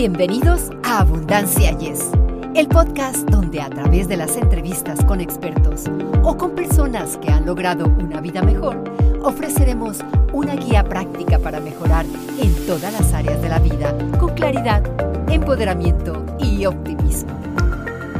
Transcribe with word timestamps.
Bienvenidos 0.00 0.70
a 0.84 1.00
Abundancia 1.00 1.76
Yes, 1.76 2.12
el 2.54 2.68
podcast 2.68 3.28
donde 3.30 3.60
a 3.60 3.68
través 3.68 4.06
de 4.06 4.16
las 4.16 4.36
entrevistas 4.36 5.04
con 5.04 5.20
expertos 5.20 5.86
o 6.22 6.36
con 6.36 6.54
personas 6.54 7.16
que 7.16 7.32
han 7.32 7.44
logrado 7.44 7.86
una 7.86 8.20
vida 8.20 8.40
mejor, 8.44 8.84
ofreceremos 9.22 9.98
una 10.32 10.54
guía 10.54 10.84
práctica 10.84 11.40
para 11.40 11.58
mejorar 11.58 12.06
en 12.40 12.54
todas 12.64 12.92
las 12.92 13.12
áreas 13.12 13.42
de 13.42 13.48
la 13.48 13.58
vida 13.58 13.92
con 14.20 14.36
claridad, 14.36 14.84
empoderamiento 15.28 16.24
y 16.38 16.64
optimismo. 16.64 17.36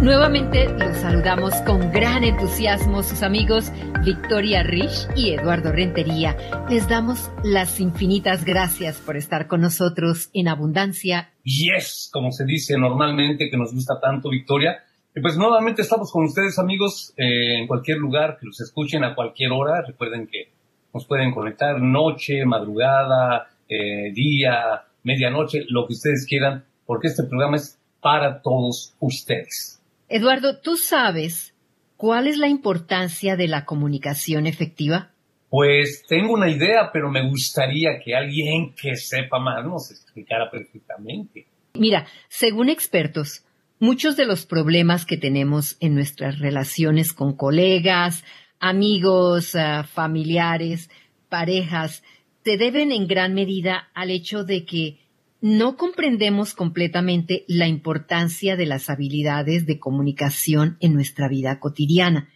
Nuevamente 0.01 0.69
los 0.79 0.97
saludamos 0.97 1.55
con 1.67 1.93
gran 1.93 2.25
entusiasmo 2.25 3.05
sus 3.05 3.23
amigos 3.23 3.73
Victoria 4.05 4.63
Rich 4.63 5.09
y 5.17 5.31
Eduardo 5.31 5.73
Rentería. 5.73 6.37
Les 6.71 6.89
damos 6.89 7.31
las 7.43 7.81
infinitas 7.81 8.45
gracias 8.45 8.97
por 8.99 9.17
estar 9.17 9.49
con 9.49 9.61
nosotros 9.61 10.31
en 10.35 10.49
Abundancia. 10.49 11.31
Yes, 11.49 12.11
como 12.13 12.31
se 12.31 12.45
dice 12.45 12.77
normalmente, 12.77 13.49
que 13.49 13.57
nos 13.57 13.73
gusta 13.73 13.99
tanto 14.01 14.29
Victoria. 14.29 14.85
Y 15.17 15.21
pues 15.21 15.39
nuevamente 15.39 15.81
estamos 15.81 16.13
con 16.13 16.25
ustedes 16.25 16.59
amigos 16.59 17.15
eh, 17.17 17.61
en 17.61 17.67
cualquier 17.67 17.97
lugar 17.99 18.37
que 18.39 18.47
los 18.47 18.61
escuchen 18.61 19.03
a 19.03 19.15
cualquier 19.15 19.53
hora. 19.53 19.83
Recuerden 19.87 20.27
que 20.27 20.53
nos 20.93 21.07
pueden 21.07 21.33
conectar 21.33 21.81
noche, 21.81 22.45
madrugada, 22.45 23.49
eh, 23.67 24.13
día, 24.13 24.85
medianoche, 25.05 25.65
lo 25.69 25.87
que 25.87 25.95
ustedes 25.95 26.27
quieran, 26.29 26.65
porque 26.85 27.09
este 27.09 27.25
programa 27.25 27.57
es 27.57 27.79
para 28.01 28.43
todos 28.43 28.95
ustedes. 29.01 29.81
Eduardo, 30.09 30.59
¿tú 30.59 30.77
sabes 30.77 31.55
cuál 31.97 32.27
es 32.27 32.37
la 32.37 32.49
importancia 32.49 33.37
de 33.37 33.49
la 33.49 33.65
comunicación 33.65 34.47
efectiva? 34.47 35.13
Pues 35.51 36.05
tengo 36.07 36.35
una 36.35 36.51
idea, 36.51 36.91
pero 36.93 37.11
me 37.11 37.27
gustaría 37.29 37.99
que 38.05 38.15
alguien 38.15 38.75
que 38.75 38.97
sepa 38.97 39.39
más 39.39 39.65
nos 39.65 39.91
explicara 39.91 40.51
perfectamente. 40.51 41.47
Mira, 41.75 42.07
según 42.29 42.69
expertos, 42.69 43.45
muchos 43.79 44.17
de 44.17 44.27
los 44.27 44.45
problemas 44.45 45.07
que 45.07 45.17
tenemos 45.17 45.77
en 45.81 45.95
nuestras 45.95 46.39
relaciones 46.39 47.13
con 47.13 47.35
colegas, 47.35 48.25
amigos, 48.61 49.55
ah, 49.55 49.85
familiares, 49.85 50.91
parejas, 51.29 52.03
se 52.45 52.57
deben 52.59 52.93
en 52.93 53.07
gran 53.07 53.35
medida 53.35 53.89
al 53.95 54.11
hecho 54.11 54.45
de 54.45 54.65
que 54.65 54.99
no 55.41 55.77
comprendemos 55.77 56.55
completamente 56.55 57.45
la 57.47 57.69
importancia 57.69 58.57
de 58.57 58.67
las 58.67 58.91
habilidades 58.91 59.67
de 59.67 59.79
comunicación 59.79 60.77
en 60.81 60.95
nuestra 60.95 61.29
vida 61.29 61.61
cotidiana. 61.61 62.29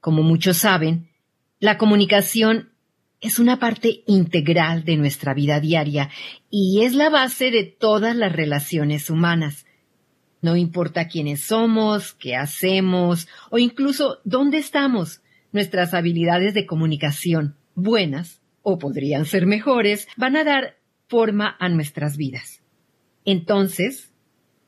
Como 0.00 0.22
muchos 0.22 0.58
saben, 0.58 1.09
la 1.60 1.76
comunicación 1.76 2.70
es 3.20 3.38
una 3.38 3.58
parte 3.58 4.02
integral 4.06 4.84
de 4.84 4.96
nuestra 4.96 5.34
vida 5.34 5.60
diaria 5.60 6.08
y 6.48 6.82
es 6.84 6.94
la 6.94 7.10
base 7.10 7.50
de 7.50 7.64
todas 7.64 8.16
las 8.16 8.32
relaciones 8.32 9.10
humanas. 9.10 9.66
No 10.40 10.56
importa 10.56 11.06
quiénes 11.06 11.42
somos, 11.42 12.14
qué 12.14 12.34
hacemos 12.34 13.28
o 13.50 13.58
incluso 13.58 14.20
dónde 14.24 14.56
estamos, 14.56 15.20
nuestras 15.52 15.92
habilidades 15.92 16.54
de 16.54 16.64
comunicación, 16.64 17.56
buenas 17.74 18.40
o 18.62 18.78
podrían 18.78 19.26
ser 19.26 19.44
mejores, 19.44 20.08
van 20.16 20.36
a 20.36 20.44
dar 20.44 20.78
forma 21.08 21.56
a 21.60 21.68
nuestras 21.68 22.16
vidas. 22.16 22.62
Entonces, 23.26 24.09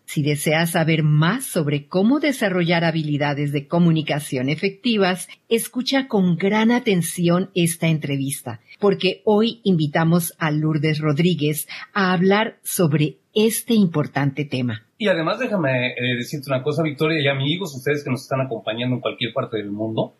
si 0.04 0.22
deseas 0.22 0.72
saber 0.72 1.02
más 1.02 1.44
sobre 1.44 1.86
cómo 1.86 2.20
desarrollar 2.20 2.84
habilidades 2.84 3.52
de 3.52 3.66
comunicación 3.66 4.48
efectivas, 4.48 5.28
escucha 5.48 6.08
con 6.08 6.36
gran 6.36 6.70
atención 6.70 7.50
esta 7.54 7.88
entrevista, 7.88 8.60
porque 8.78 9.22
hoy 9.24 9.60
invitamos 9.64 10.34
a 10.38 10.50
Lourdes 10.50 10.98
Rodríguez 10.98 11.68
a 11.94 12.12
hablar 12.12 12.58
sobre 12.62 13.16
este 13.34 13.74
importante 13.74 14.44
tema. 14.44 14.82
Y 14.98 15.08
además 15.08 15.38
déjame 15.38 15.88
eh, 15.88 16.16
decirte 16.16 16.50
una 16.50 16.62
cosa, 16.62 16.82
Victoria 16.82 17.20
y 17.20 17.28
amigos, 17.28 17.74
ustedes 17.74 18.04
que 18.04 18.10
nos 18.10 18.22
están 18.22 18.40
acompañando 18.40 18.96
en 18.96 19.00
cualquier 19.00 19.32
parte 19.32 19.56
del 19.56 19.70
mundo. 19.70 20.14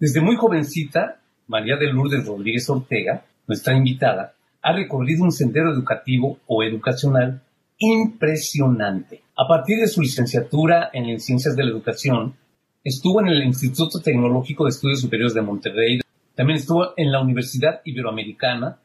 Desde 0.00 0.20
muy 0.20 0.36
jovencita, 0.36 1.20
María 1.46 1.76
de 1.76 1.92
Lourdes 1.92 2.26
Rodríguez 2.26 2.68
Ortega, 2.70 3.24
nuestra 3.46 3.76
invitada, 3.76 4.34
ha 4.62 4.72
recorrido 4.72 5.24
un 5.24 5.32
sendero 5.32 5.72
educativo 5.72 6.38
o 6.46 6.62
educacional 6.62 7.42
impresionante. 7.78 9.22
A 9.36 9.46
partir 9.46 9.78
de 9.78 9.88
su 9.88 10.02
licenciatura 10.02 10.90
en 10.92 11.18
Ciencias 11.20 11.54
de 11.54 11.64
la 11.64 11.70
Educación, 11.70 12.34
estuvo 12.82 13.20
en 13.20 13.28
el 13.28 13.42
Instituto 13.44 14.00
Tecnológico 14.00 14.64
de 14.64 14.70
Estudios 14.70 15.00
Superiores 15.00 15.34
de 15.34 15.42
Monterrey, 15.42 16.00
también 16.34 16.58
estuvo 16.58 16.92
en 16.96 17.12
la 17.12 17.20
Universidad 17.20 17.80
Iberoamericana, 17.84 18.78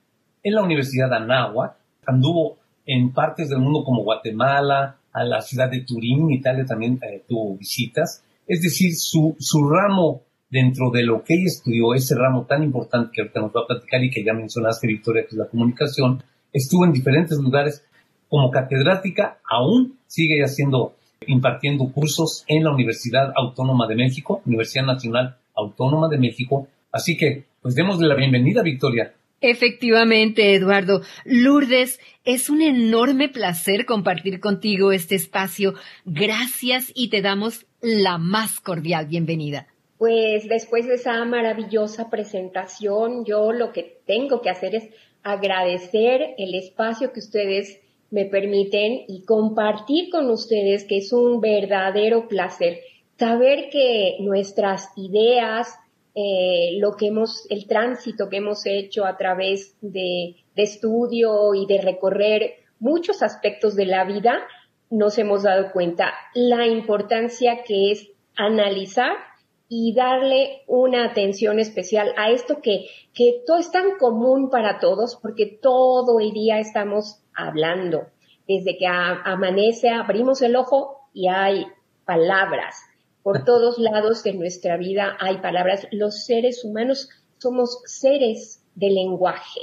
en 0.43 0.55
la 0.55 0.63
Universidad 0.63 1.09
de 1.09 1.17
Anáhuac, 1.17 1.75
anduvo 2.05 2.57
en 2.85 3.11
partes 3.13 3.49
del 3.49 3.59
mundo 3.59 3.83
como 3.83 4.03
Guatemala, 4.03 4.97
a 5.13 5.23
la 5.23 5.41
ciudad 5.41 5.69
de 5.69 5.81
Turín, 5.81 6.31
Italia 6.31 6.65
también 6.65 6.99
eh, 7.01 7.23
tuvo 7.27 7.55
visitas. 7.55 8.23
Es 8.47 8.61
decir, 8.61 8.95
su, 8.95 9.35
su 9.39 9.69
ramo 9.69 10.23
dentro 10.49 10.91
de 10.91 11.03
lo 11.03 11.23
que 11.23 11.35
ella 11.35 11.45
estudió, 11.45 11.93
ese 11.93 12.15
ramo 12.15 12.45
tan 12.45 12.63
importante 12.63 13.11
que 13.13 13.21
ahorita 13.21 13.39
nos 13.39 13.51
va 13.51 13.61
a 13.61 13.67
platicar 13.67 14.03
y 14.03 14.09
que 14.09 14.23
ya 14.23 14.33
mencionaste, 14.33 14.87
Victoria, 14.87 15.23
que 15.23 15.29
es 15.29 15.37
la 15.37 15.47
comunicación, 15.47 16.23
estuvo 16.51 16.85
en 16.85 16.93
diferentes 16.93 17.37
lugares 17.39 17.85
como 18.33 18.49
catedrática, 18.49 19.37
aún 19.47 19.99
sigue 20.07 20.41
haciendo, 20.43 20.95
impartiendo 21.27 21.91
cursos 21.93 22.43
en 22.47 22.63
la 22.63 22.73
Universidad 22.73 23.31
Autónoma 23.35 23.85
de 23.85 23.93
México, 23.93 24.41
Universidad 24.47 24.87
Nacional 24.87 25.35
Autónoma 25.55 26.07
de 26.09 26.17
México. 26.17 26.67
Así 26.91 27.15
que, 27.15 27.43
pues 27.61 27.75
démosle 27.75 28.07
la 28.07 28.15
bienvenida, 28.15 28.63
Victoria. 28.63 29.13
Efectivamente, 29.39 30.55
Eduardo. 30.55 31.03
Lourdes, 31.25 31.99
es 32.25 32.49
un 32.49 32.63
enorme 32.63 33.29
placer 33.29 33.85
compartir 33.85 34.39
contigo 34.39 34.91
este 34.91 35.13
espacio. 35.13 35.75
Gracias 36.03 36.91
y 36.95 37.11
te 37.11 37.21
damos 37.21 37.67
la 37.81 38.17
más 38.17 38.59
cordial 38.59 39.05
bienvenida 39.05 39.67
pues 39.99 40.49
después 40.49 40.85
de 40.85 40.95
esa 40.95 41.23
maravillosa 41.23 42.09
presentación, 42.09 43.23
yo 43.23 43.53
lo 43.53 43.71
que 43.71 44.01
tengo 44.05 44.41
que 44.41 44.49
hacer 44.49 44.75
es 44.75 44.89
agradecer 45.23 46.35
el 46.37 46.55
espacio 46.55 47.13
que 47.13 47.21
ustedes 47.21 47.79
me 48.13 48.25
permiten 48.25 49.05
y 49.07 49.25
compartir 49.25 50.11
con 50.11 50.29
ustedes 50.29 50.85
que 50.85 50.97
es 50.97 51.11
un 51.11 51.41
verdadero 51.41 52.27
placer 52.27 52.79
saber 53.17 53.69
que 53.71 54.17
nuestras 54.19 54.89
ideas, 54.95 55.67
eh, 56.15 56.77
lo 56.79 56.95
que 56.95 57.07
hemos, 57.07 57.47
el 57.49 57.67
tránsito 57.67 58.29
que 58.29 58.37
hemos 58.37 58.65
hecho 58.65 59.05
a 59.05 59.17
través 59.17 59.75
de, 59.81 60.35
de 60.55 60.63
estudio 60.63 61.53
y 61.55 61.65
de 61.65 61.81
recorrer 61.81 62.55
muchos 62.79 63.23
aspectos 63.23 63.75
de 63.75 63.85
la 63.85 64.03
vida, 64.03 64.41
nos 64.89 65.17
hemos 65.17 65.43
dado 65.43 65.71
cuenta 65.71 66.13
la 66.35 66.67
importancia 66.67 67.63
que 67.63 67.91
es 67.91 68.09
analizar 68.35 69.13
y 69.69 69.93
darle 69.95 70.61
una 70.67 71.05
atención 71.05 71.59
especial 71.59 72.13
a 72.17 72.29
esto 72.29 72.59
que, 72.61 72.85
que 73.13 73.41
todo 73.47 73.57
es 73.57 73.71
tan 73.71 73.97
común 73.97 74.51
para 74.51 74.79
todos 74.79 75.17
porque 75.19 75.47
todo 75.61 76.19
el 76.19 76.31
día 76.31 76.59
estamos 76.59 77.22
hablando. 77.35 78.07
Desde 78.47 78.77
que 78.77 78.87
amanece 78.87 79.89
abrimos 79.89 80.41
el 80.41 80.55
ojo 80.55 81.09
y 81.13 81.27
hay 81.27 81.65
palabras. 82.05 82.75
Por 83.21 83.43
todos 83.45 83.77
lados 83.77 84.23
de 84.23 84.33
nuestra 84.33 84.77
vida 84.77 85.17
hay 85.19 85.37
palabras. 85.37 85.87
Los 85.91 86.25
seres 86.25 86.63
humanos 86.63 87.09
somos 87.37 87.81
seres 87.85 88.63
de 88.75 88.89
lenguaje. 88.89 89.61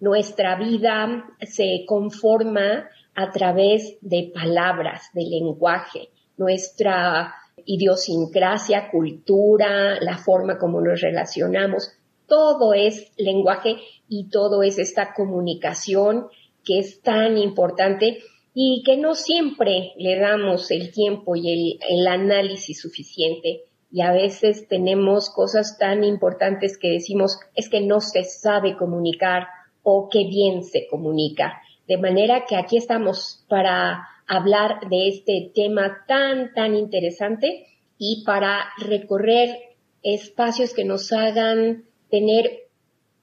Nuestra 0.00 0.56
vida 0.56 1.24
se 1.40 1.84
conforma 1.86 2.88
a 3.14 3.30
través 3.30 3.96
de 4.02 4.30
palabras, 4.34 5.08
de 5.14 5.22
lenguaje. 5.22 6.10
Nuestra 6.36 7.34
idiosincrasia, 7.64 8.90
cultura, 8.90 9.98
la 10.00 10.18
forma 10.18 10.58
como 10.58 10.80
nos 10.80 11.00
relacionamos, 11.00 11.90
todo 12.26 12.74
es 12.74 13.12
lenguaje 13.16 13.76
y 14.08 14.28
todo 14.28 14.62
es 14.62 14.78
esta 14.78 15.14
comunicación 15.14 16.28
que 16.66 16.80
es 16.80 17.00
tan 17.00 17.38
importante 17.38 18.18
y 18.52 18.82
que 18.84 18.96
no 18.96 19.14
siempre 19.14 19.92
le 19.96 20.18
damos 20.18 20.70
el 20.70 20.90
tiempo 20.90 21.36
y 21.36 21.78
el, 21.88 22.06
análisis 22.06 22.80
suficiente 22.80 23.62
y 23.92 24.00
a 24.00 24.12
veces 24.12 24.66
tenemos 24.68 25.30
cosas 25.30 25.78
tan 25.78 26.04
importantes 26.04 26.76
que 26.76 26.88
decimos 26.88 27.38
es 27.54 27.68
que 27.68 27.80
no 27.80 28.00
se 28.00 28.24
sabe 28.24 28.76
comunicar 28.76 29.46
o 29.82 30.08
que 30.10 30.24
bien 30.24 30.64
se 30.64 30.88
comunica. 30.88 31.62
De 31.86 31.96
manera 31.96 32.44
que 32.46 32.56
aquí 32.56 32.76
estamos 32.76 33.44
para 33.48 34.08
hablar 34.26 34.88
de 34.90 35.08
este 35.08 35.52
tema 35.54 36.04
tan, 36.08 36.52
tan 36.52 36.74
interesante 36.74 37.66
y 37.96 38.24
para 38.24 38.70
recorrer 38.78 39.56
espacios 40.02 40.74
que 40.74 40.84
nos 40.84 41.12
hagan 41.12 41.84
tener 42.10 42.65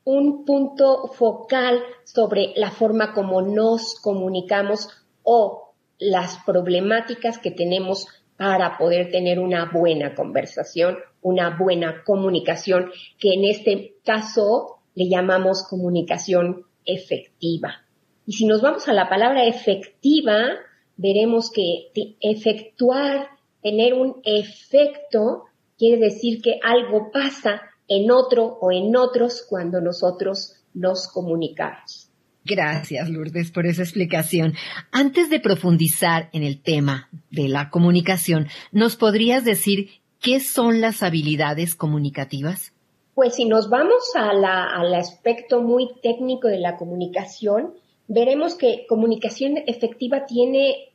un 0.06 0.46
punto 0.46 1.08
focal 1.08 1.82
sobre 2.04 2.54
la 2.56 2.72
forma 2.72 3.14
como 3.14 3.42
nos 3.42 3.96
comunicamos 4.02 4.90
o 5.24 5.74
las 5.98 6.38
problemáticas 6.46 7.38
que 7.38 7.52
tenemos 7.52 8.08
para 8.36 8.78
poder 8.78 9.12
tener 9.12 9.40
una 9.40 9.70
buena 9.72 10.16
conversación, 10.16 10.98
una 11.22 11.58
buena 11.58 12.04
comunicación, 12.04 12.92
que 13.20 13.34
en 13.34 13.46
este 13.46 13.96
caso 14.04 14.80
le 14.96 15.08
llamamos 15.08 15.66
comunicación 15.70 16.66
efectiva. 16.86 17.86
Y 18.26 18.34
si 18.34 18.46
nos 18.46 18.62
vamos 18.62 18.88
a 18.88 18.94
la 18.94 19.10
palabra 19.10 19.46
efectiva, 19.46 20.50
veremos 20.98 21.52
que 21.52 21.92
efectuar, 22.20 23.30
tener 23.62 23.94
un 23.94 24.22
efecto, 24.24 25.46
quiere 25.78 25.98
decir 26.06 26.42
que 26.42 26.60
algo 26.64 27.12
pasa 27.12 27.62
en 27.88 28.12
otro 28.12 28.58
o 28.62 28.72
en 28.72 28.96
otros 28.96 29.46
cuando 29.48 29.82
nosotros 29.82 30.56
nos 30.74 31.08
comunicamos. 31.08 32.10
Gracias, 32.46 33.10
Lourdes, 33.10 33.52
por 33.52 33.66
esa 33.66 33.84
explicación. 33.84 34.54
Antes 34.92 35.30
de 35.30 35.40
profundizar 35.40 36.30
en 36.34 36.44
el 36.44 36.62
tema 36.62 37.10
de 37.32 37.48
la 37.48 37.70
comunicación, 37.70 38.48
¿nos 38.72 38.98
podrías 38.98 39.46
decir 39.46 39.90
qué 40.20 40.40
son 40.40 40.82
las 40.82 41.04
habilidades 41.04 41.76
comunicativas? 41.76 42.74
Pues 43.16 43.36
si 43.36 43.46
nos 43.46 43.70
vamos 43.70 44.04
al 44.16 44.94
aspecto 44.94 45.62
muy 45.62 45.90
técnico 46.02 46.48
de 46.48 46.60
la 46.60 46.76
comunicación, 46.78 47.76
veremos 48.08 48.56
que 48.56 48.86
comunicación 48.90 49.58
efectiva 49.68 50.26
tiene 50.26 50.94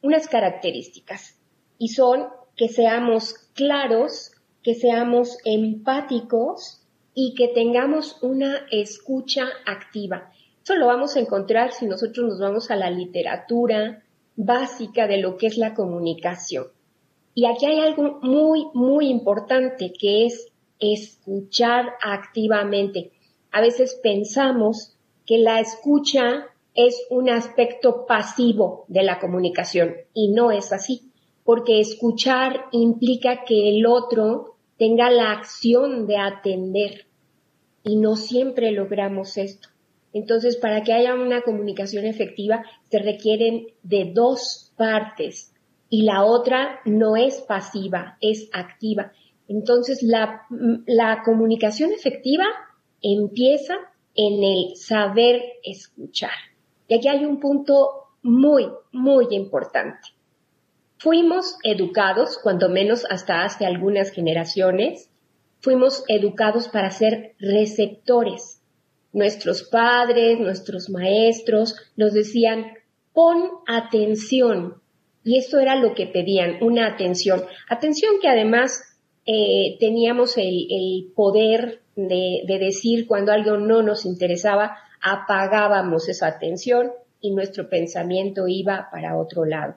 unas 0.00 0.28
características 0.28 1.36
y 1.78 1.88
son 1.88 2.28
que 2.56 2.68
seamos 2.68 3.34
claros, 3.54 4.32
que 4.68 4.74
seamos 4.74 5.38
empáticos 5.46 6.82
y 7.14 7.32
que 7.34 7.48
tengamos 7.48 8.22
una 8.22 8.66
escucha 8.70 9.46
activa. 9.64 10.30
Eso 10.62 10.74
lo 10.74 10.88
vamos 10.88 11.16
a 11.16 11.20
encontrar 11.20 11.72
si 11.72 11.86
nosotros 11.86 12.26
nos 12.26 12.38
vamos 12.38 12.70
a 12.70 12.76
la 12.76 12.90
literatura 12.90 14.02
básica 14.36 15.06
de 15.06 15.22
lo 15.22 15.38
que 15.38 15.46
es 15.46 15.56
la 15.56 15.72
comunicación. 15.72 16.66
Y 17.34 17.46
aquí 17.46 17.64
hay 17.64 17.80
algo 17.80 18.18
muy, 18.20 18.66
muy 18.74 19.08
importante 19.08 19.90
que 19.98 20.26
es 20.26 20.52
escuchar 20.78 21.86
activamente. 22.02 23.12
A 23.50 23.62
veces 23.62 23.98
pensamos 24.02 24.98
que 25.24 25.38
la 25.38 25.60
escucha 25.60 26.44
es 26.74 27.06
un 27.08 27.30
aspecto 27.30 28.04
pasivo 28.04 28.84
de 28.88 29.02
la 29.02 29.18
comunicación 29.18 29.94
y 30.12 30.28
no 30.28 30.50
es 30.50 30.74
así, 30.74 31.10
porque 31.42 31.80
escuchar 31.80 32.66
implica 32.72 33.46
que 33.46 33.70
el 33.70 33.86
otro 33.86 34.56
tenga 34.78 35.10
la 35.10 35.32
acción 35.32 36.06
de 36.06 36.16
atender 36.16 37.06
y 37.82 37.96
no 37.96 38.16
siempre 38.16 38.70
logramos 38.72 39.36
esto. 39.36 39.68
Entonces, 40.12 40.56
para 40.56 40.82
que 40.82 40.92
haya 40.92 41.14
una 41.14 41.42
comunicación 41.42 42.06
efectiva, 42.06 42.64
se 42.90 42.98
requieren 42.98 43.66
de 43.82 44.10
dos 44.14 44.72
partes 44.76 45.52
y 45.90 46.02
la 46.02 46.24
otra 46.24 46.80
no 46.84 47.16
es 47.16 47.40
pasiva, 47.40 48.16
es 48.20 48.48
activa. 48.52 49.12
Entonces, 49.48 50.02
la, 50.02 50.42
la 50.86 51.22
comunicación 51.24 51.92
efectiva 51.92 52.46
empieza 53.02 53.74
en 54.14 54.42
el 54.42 54.76
saber 54.76 55.42
escuchar. 55.62 56.30
Y 56.88 56.94
aquí 56.96 57.08
hay 57.08 57.24
un 57.24 57.38
punto 57.38 58.08
muy, 58.22 58.66
muy 58.92 59.26
importante. 59.30 60.08
Fuimos 60.98 61.56
educados, 61.62 62.38
cuando 62.42 62.68
menos 62.68 63.06
hasta 63.08 63.44
hace 63.44 63.66
algunas 63.66 64.10
generaciones, 64.10 65.10
fuimos 65.60 66.04
educados 66.08 66.68
para 66.68 66.90
ser 66.90 67.34
receptores 67.38 68.58
Nuestros 69.12 69.62
padres, 69.62 70.38
nuestros 70.38 70.90
maestros 70.90 71.74
nos 71.96 72.12
decían, 72.12 72.74
pon 73.14 73.50
atención. 73.66 74.82
Y 75.24 75.38
esto 75.38 75.58
era 75.58 75.76
lo 75.76 75.94
que 75.94 76.06
pedían, 76.06 76.62
una 76.62 76.86
atención. 76.86 77.42
Atención 77.70 78.20
que 78.20 78.28
además 78.28 78.82
eh, 79.24 79.76
teníamos 79.80 80.36
el, 80.36 81.10
poder 81.14 81.80
de, 81.96 82.42
de 82.46 82.58
decir 82.58 83.06
cuando 83.06 83.32
algo 83.32 83.56
no 83.56 83.82
nos 83.82 84.04
interesaba, 84.04 84.76
apagábamos 85.02 86.08
esa 86.08 86.26
atención 86.26 86.92
y 87.20 87.30
nuestro 87.30 87.68
pensamiento 87.68 88.46
iba 88.46 88.88
para 88.92 89.16
otro 89.16 89.46
lado. 89.46 89.76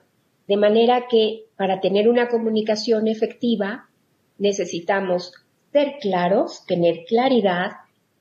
De 0.52 0.58
manera 0.58 1.06
que 1.08 1.46
para 1.56 1.80
tener 1.80 2.10
una 2.10 2.28
comunicación 2.28 3.08
efectiva 3.08 3.88
necesitamos 4.36 5.32
ser 5.72 5.94
claros, 5.98 6.66
tener 6.66 7.06
claridad, 7.06 7.70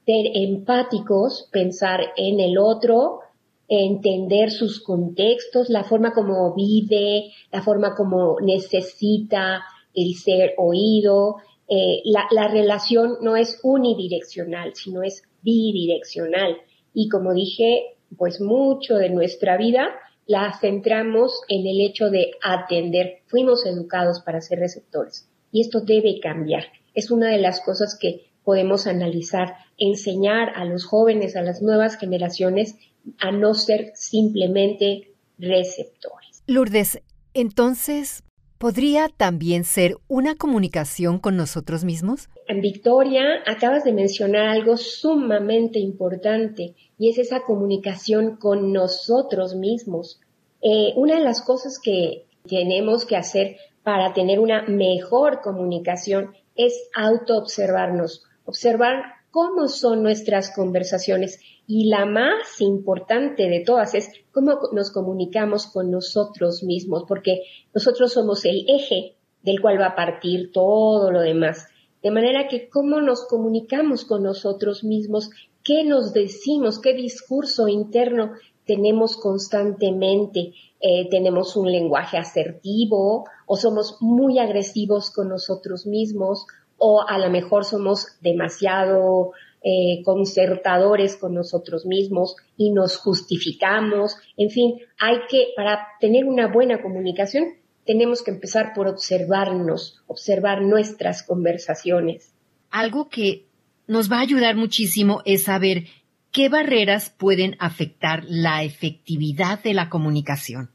ser 0.06 0.28
empáticos, 0.33 1.50
pensar 1.51 2.00
en 2.16 2.39
el 2.39 2.57
otro, 2.57 3.19
entender 3.68 4.50
sus 4.50 4.81
contextos, 4.81 5.68
la 5.69 5.83
forma 5.83 6.13
como 6.13 6.56
vive, 6.56 7.33
la 7.51 7.62
forma 7.62 7.95
como 7.95 8.38
necesita 8.39 9.66
el 9.94 10.16
ser 10.16 10.54
oído. 10.57 11.36
Eh, 11.68 12.00
la, 12.06 12.27
la 12.31 12.48
relación 12.48 13.18
no 13.19 13.36
es 13.36 13.60
unidireccional, 13.62 14.74
sino 14.74 15.04
es 15.04 15.22
bidireccional. 15.42 16.56
Y 16.94 17.10
como 17.10 17.34
dije, 17.34 17.98
pues 18.18 18.39
mucho 18.39 18.95
de 18.95 19.10
nuestra 19.10 19.57
vida 19.57 19.89
la 20.31 20.57
centramos 20.60 21.42
en 21.50 21.68
el 21.68 21.81
hecho 21.81 22.10
de 22.10 22.31
atender. 22.42 23.19
Fuimos 23.28 23.66
educados 23.66 24.22
para 24.22 24.39
ser 24.39 24.60
receptores 24.60 25.28
y 25.51 25.60
esto 25.60 25.81
debe 25.81 26.22
cambiar. 26.22 26.63
Es 26.94 27.12
una 27.12 27.30
de 27.30 27.38
las 27.38 27.60
cosas 27.60 27.98
que 28.00 28.31
podemos 28.45 28.88
analizar, 28.88 29.57
enseñar 29.78 30.54
a 30.56 30.63
los 30.63 30.86
jóvenes, 30.86 31.36
a 31.36 31.42
las 31.42 31.62
nuevas 31.62 31.98
generaciones, 31.98 32.75
a 33.19 33.31
no 33.31 33.54
ser 33.54 33.92
simplemente 33.94 35.12
receptores. 35.38 36.44
Lourdes, 36.48 37.01
entonces, 37.34 38.24
¿podría 38.62 39.10
también 39.10 39.63
ser 39.63 39.98
una 40.08 40.36
comunicación 40.36 41.18
con 41.18 41.36
nosotros 41.36 41.84
mismos? 41.84 42.30
Victoria, 42.62 43.42
acabas 43.48 43.84
de 43.84 43.92
mencionar 43.92 44.46
algo 44.46 44.78
sumamente 44.78 45.80
importante 45.80 46.75
y 47.00 47.10
es 47.10 47.18
esa 47.18 47.42
comunicación 47.42 48.36
con 48.36 48.72
nosotros 48.72 49.56
mismos. 49.56 50.22
Eh, 50.62 50.94
una 50.96 51.16
de 51.16 51.24
las 51.24 51.42
cosas 51.42 51.80
que 51.84 52.28
tenemos 52.48 53.06
que 53.06 53.16
hacer 53.18 53.58
para 53.81 54.13
tener 54.13 54.40
una 54.40 54.62
mejor 54.68 55.42
comunicación 55.42 56.36
es 56.56 56.88
autoobservarnos 56.94 58.25
observar 58.46 59.20
cómo 59.31 59.68
son 59.68 60.04
nuestras 60.04 60.54
conversaciones 60.54 61.39
y 61.66 61.86
la 61.86 62.06
más 62.06 62.60
importante 62.60 63.48
de 63.48 63.63
todas 63.66 63.95
es 63.95 64.10
cómo 64.31 64.60
nos 64.74 64.92
comunicamos 64.92 65.68
con 65.68 65.89
nosotros 65.89 66.63
mismos, 66.63 67.06
porque 67.07 67.44
nosotros 67.74 68.12
somos 68.12 68.44
el 68.45 68.66
eje 68.68 69.16
del 69.42 69.62
cual 69.62 69.80
va 69.80 69.88
a 69.88 69.95
partir 69.95 70.51
todo 70.51 71.12
lo 71.12 71.22
demás. 71.22 71.68
De 72.04 72.12
manera 72.12 72.48
que 72.48 72.68
cómo 72.68 73.00
nos 73.00 73.25
comunicamos 73.28 74.06
con 74.06 74.24
nosotros 74.24 74.83
mismos, 74.83 75.30
qué 75.63 75.84
nos 75.84 76.13
decimos, 76.13 76.80
qué 76.80 76.94
discurso 76.94 77.68
interno 77.68 78.31
tenemos 78.66 79.18
constantemente. 79.18 80.54
Eh, 80.80 81.07
tenemos 81.10 81.56
un 81.56 81.72
lenguaje 81.72 82.18
asertivo 82.18 83.25
o 83.46 83.55
somos 83.55 83.98
muy 84.01 84.39
agresivos 84.39 85.12
con 85.12 85.29
nosotros 85.29 85.86
mismos 85.86 86.48
o 86.83 87.07
a 87.07 87.19
lo 87.19 87.29
mejor 87.29 87.63
somos 87.63 88.07
demasiado 88.21 89.33
eh, 89.61 90.01
concertadores 90.03 91.15
con 91.15 91.35
nosotros 91.35 91.85
mismos 91.85 92.35
y 92.57 92.71
nos 92.71 92.97
justificamos. 92.97 94.17
En 94.35 94.50
fin, 94.50 94.79
hay 95.00 95.17
que, 95.29 95.50
para 95.55 95.88
tener 96.00 96.25
una 96.25 96.51
buena 96.51 96.81
comunicación, 96.81 97.43
tenemos 97.85 98.23
que 98.23 98.31
empezar 98.31 98.73
por 98.73 98.88
observarnos, 98.88 100.01
observar 100.07 100.63
nuestras 100.63 101.21
conversaciones. 101.21 102.33
Algo 102.71 103.09
que 103.09 103.45
nos 103.85 104.11
va 104.11 104.17
a 104.17 104.21
ayudar 104.21 104.55
muchísimo 104.55 105.21
es 105.23 105.43
saber 105.43 105.83
qué 106.31 106.50
barreras 106.50 107.11
pueden 107.15 107.57
afectar 107.59 108.23
la 108.27 108.63
efectividad 108.63 109.61
de 109.61 109.75
la 109.75 109.89
comunicación. 109.89 110.71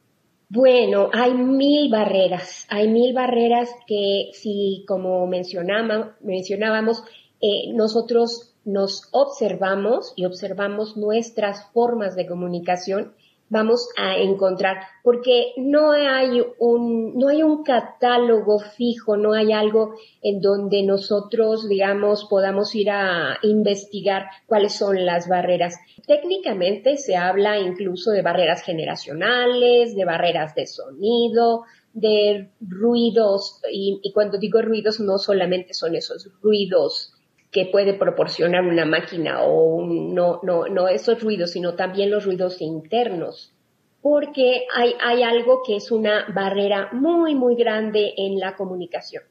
Bueno, 0.48 1.10
hay 1.12 1.34
mil 1.34 1.90
barreras, 1.90 2.66
hay 2.70 2.86
mil 2.86 3.12
barreras 3.12 3.68
que 3.88 4.30
si 4.32 4.84
como 4.86 5.26
mencionábamos, 5.26 7.02
eh, 7.40 7.72
nosotros 7.72 8.54
nos 8.64 9.08
observamos 9.10 10.12
y 10.14 10.24
observamos 10.24 10.96
nuestras 10.96 11.70
formas 11.72 12.14
de 12.14 12.26
comunicación, 12.26 13.12
vamos 13.48 13.88
a 13.96 14.16
encontrar, 14.16 14.78
porque 15.02 15.52
no 15.56 15.92
hay 15.92 16.42
un, 16.58 17.16
no 17.16 17.28
hay 17.28 17.42
un 17.42 17.62
catálogo 17.62 18.58
fijo, 18.58 19.16
no 19.16 19.32
hay 19.32 19.52
algo 19.52 19.94
en 20.22 20.40
donde 20.40 20.82
nosotros, 20.82 21.68
digamos, 21.68 22.26
podamos 22.28 22.74
ir 22.74 22.90
a 22.90 23.38
investigar 23.42 24.26
cuáles 24.46 24.74
son 24.74 25.04
las 25.04 25.28
barreras. 25.28 25.76
Técnicamente 26.06 26.96
se 26.96 27.16
habla 27.16 27.58
incluso 27.58 28.10
de 28.10 28.22
barreras 28.22 28.62
generacionales, 28.62 29.94
de 29.94 30.04
barreras 30.04 30.54
de 30.54 30.66
sonido, 30.66 31.64
de 31.92 32.50
ruidos, 32.60 33.60
y, 33.72 34.00
cuando 34.12 34.38
digo 34.38 34.60
ruidos 34.60 35.00
no 35.00 35.18
solamente 35.18 35.72
son 35.72 35.94
esos 35.94 36.28
ruidos 36.42 37.15
que 37.56 37.64
puede 37.64 37.94
proporcionar 37.94 38.66
una 38.66 38.84
máquina 38.84 39.42
o 39.42 39.82
no, 39.82 40.40
no, 40.42 40.66
no 40.66 40.88
esos 40.88 41.22
ruidos, 41.22 41.52
sino 41.52 41.74
también 41.74 42.10
los 42.10 42.26
ruidos 42.26 42.60
internos. 42.60 43.54
Porque 44.02 44.66
hay, 44.74 44.92
hay 45.02 45.22
algo 45.22 45.62
que 45.66 45.76
es 45.76 45.90
una 45.90 46.26
barrera 46.34 46.90
muy, 46.92 47.34
muy 47.34 47.56
grande 47.56 48.12
en 48.18 48.38
la 48.38 48.56
comunicación 48.56 49.22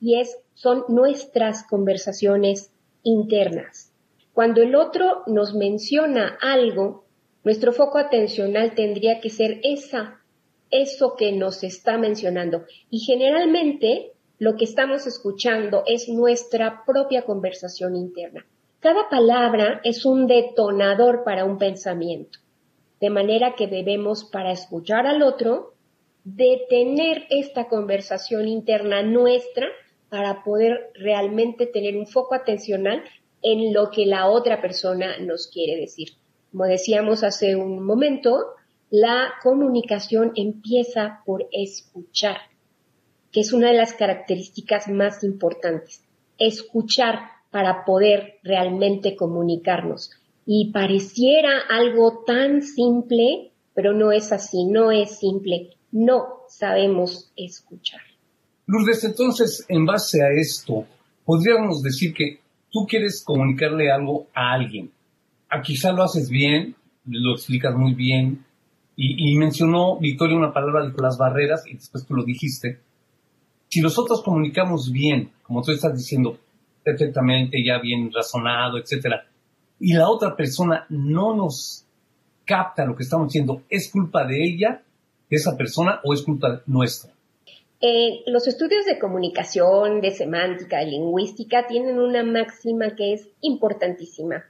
y 0.00 0.20
es, 0.20 0.38
son 0.54 0.84
nuestras 0.86 1.66
conversaciones 1.66 2.70
internas. 3.02 3.92
Cuando 4.32 4.62
el 4.62 4.76
otro 4.76 5.24
nos 5.26 5.52
menciona 5.52 6.38
algo, 6.40 7.04
nuestro 7.42 7.72
foco 7.72 7.98
atencional 7.98 8.76
tendría 8.76 9.18
que 9.18 9.30
ser 9.30 9.58
esa, 9.64 10.20
eso 10.70 11.16
que 11.16 11.32
nos 11.32 11.64
está 11.64 11.98
mencionando. 11.98 12.66
Y 12.88 13.00
generalmente 13.00 14.12
lo 14.44 14.56
que 14.56 14.66
estamos 14.66 15.06
escuchando 15.06 15.84
es 15.86 16.06
nuestra 16.10 16.82
propia 16.84 17.22
conversación 17.22 17.96
interna. 17.96 18.44
Cada 18.78 19.08
palabra 19.08 19.80
es 19.84 20.04
un 20.04 20.26
detonador 20.26 21.24
para 21.24 21.46
un 21.46 21.56
pensamiento, 21.56 22.40
de 23.00 23.08
manera 23.08 23.54
que 23.56 23.68
debemos, 23.68 24.22
para 24.24 24.52
escuchar 24.52 25.06
al 25.06 25.22
otro, 25.22 25.72
detener 26.24 27.24
esta 27.30 27.68
conversación 27.68 28.46
interna 28.46 29.02
nuestra 29.02 29.66
para 30.10 30.44
poder 30.44 30.90
realmente 30.92 31.64
tener 31.64 31.96
un 31.96 32.06
foco 32.06 32.34
atencional 32.34 33.02
en 33.40 33.72
lo 33.72 33.90
que 33.90 34.04
la 34.04 34.28
otra 34.28 34.60
persona 34.60 35.16
nos 35.20 35.48
quiere 35.48 35.80
decir. 35.80 36.08
Como 36.52 36.64
decíamos 36.64 37.24
hace 37.24 37.56
un 37.56 37.82
momento, 37.82 38.56
la 38.90 39.36
comunicación 39.42 40.32
empieza 40.36 41.22
por 41.24 41.48
escuchar, 41.50 42.36
que 43.34 43.40
es 43.40 43.52
una 43.52 43.68
de 43.68 43.76
las 43.76 43.92
características 43.92 44.88
más 44.88 45.24
importantes. 45.24 46.02
Escuchar 46.38 47.18
para 47.50 47.84
poder 47.84 48.38
realmente 48.44 49.16
comunicarnos. 49.16 50.12
Y 50.46 50.70
pareciera 50.72 51.50
algo 51.68 52.22
tan 52.26 52.62
simple, 52.62 53.50
pero 53.74 53.92
no 53.92 54.12
es 54.12 54.32
así, 54.32 54.64
no 54.64 54.90
es 54.90 55.18
simple. 55.18 55.70
No 55.90 56.44
sabemos 56.48 57.32
escuchar. 57.36 58.00
Lourdes, 58.66 59.04
entonces, 59.04 59.66
en 59.68 59.84
base 59.84 60.22
a 60.22 60.28
esto, 60.30 60.86
podríamos 61.24 61.82
decir 61.82 62.14
que 62.14 62.40
tú 62.70 62.86
quieres 62.88 63.22
comunicarle 63.24 63.90
algo 63.90 64.28
a 64.32 64.52
alguien, 64.52 64.90
Ah, 65.54 65.62
quizá 65.62 65.92
lo 65.92 66.02
haces 66.02 66.28
bien, 66.28 66.74
lo 67.04 67.32
explicas 67.32 67.74
muy 67.76 67.94
bien, 67.94 68.44
y, 68.96 69.36
mencionó 69.36 69.98
Victoria 69.98 70.36
una 70.36 70.52
palabra, 70.52 70.86
de 70.86 70.92
las 71.00 71.18
barreras, 71.18 71.64
y 71.66 71.74
después 71.74 72.06
tú 72.06 72.14
lo 72.14 72.24
dijiste. 72.24 72.80
Si 73.74 73.80
nosotros 73.80 74.22
comunicamos 74.22 74.92
bien, 74.92 75.32
como 75.42 75.60
tú 75.60 75.72
estás 75.72 75.96
diciendo, 75.96 76.38
perfectamente, 76.84 77.58
ya 77.66 77.80
bien 77.80 78.08
razonado, 78.12 78.78
etcétera, 78.78 79.26
y 79.80 79.94
la 79.94 80.08
otra 80.08 80.36
persona 80.36 80.86
no 80.90 81.34
nos 81.34 81.84
capta 82.44 82.84
lo 82.84 82.94
que 82.94 83.02
estamos 83.02 83.26
diciendo, 83.26 83.62
¿es 83.68 83.90
culpa 83.90 84.24
de 84.28 84.44
ella, 84.44 84.84
de 85.28 85.36
esa 85.36 85.56
persona, 85.56 85.98
o 86.04 86.14
es 86.14 86.22
culpa 86.22 86.62
nuestra? 86.66 87.14
Eh, 87.80 88.22
los 88.26 88.46
estudios 88.46 88.86
de 88.86 89.00
comunicación, 89.00 90.00
de 90.00 90.12
semántica, 90.12 90.78
de 90.78 90.92
lingüística, 90.92 91.66
tienen 91.66 91.98
una 91.98 92.22
máxima 92.22 92.94
que 92.94 93.14
es 93.14 93.28
importantísima 93.40 94.44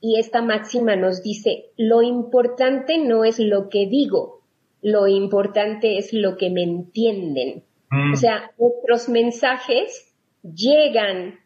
y 0.00 0.20
esta 0.20 0.42
máxima 0.42 0.94
nos 0.94 1.24
dice, 1.24 1.70
lo 1.76 2.02
importante 2.02 2.98
no 2.98 3.24
es 3.24 3.40
lo 3.40 3.68
que 3.68 3.88
digo, 3.88 4.42
lo 4.80 5.08
importante 5.08 5.98
es 5.98 6.12
lo 6.12 6.36
que 6.36 6.50
me 6.50 6.62
entienden. 6.62 7.64
Mm. 7.90 8.12
O 8.12 8.16
sea, 8.16 8.50
otros 8.56 9.08
mensajes 9.08 10.14
llegan 10.42 11.40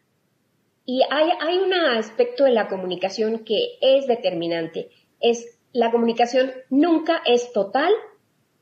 y 0.85 1.01
hay, 1.09 1.29
hay 1.41 1.57
un 1.57 1.73
aspecto 1.73 2.43
de 2.43 2.51
la 2.51 2.67
comunicación 2.67 3.39
que 3.39 3.77
es 3.81 4.07
determinante. 4.07 4.89
Es 5.19 5.57
la 5.73 5.91
comunicación 5.91 6.51
nunca 6.69 7.21
es 7.25 7.51
total, 7.51 7.91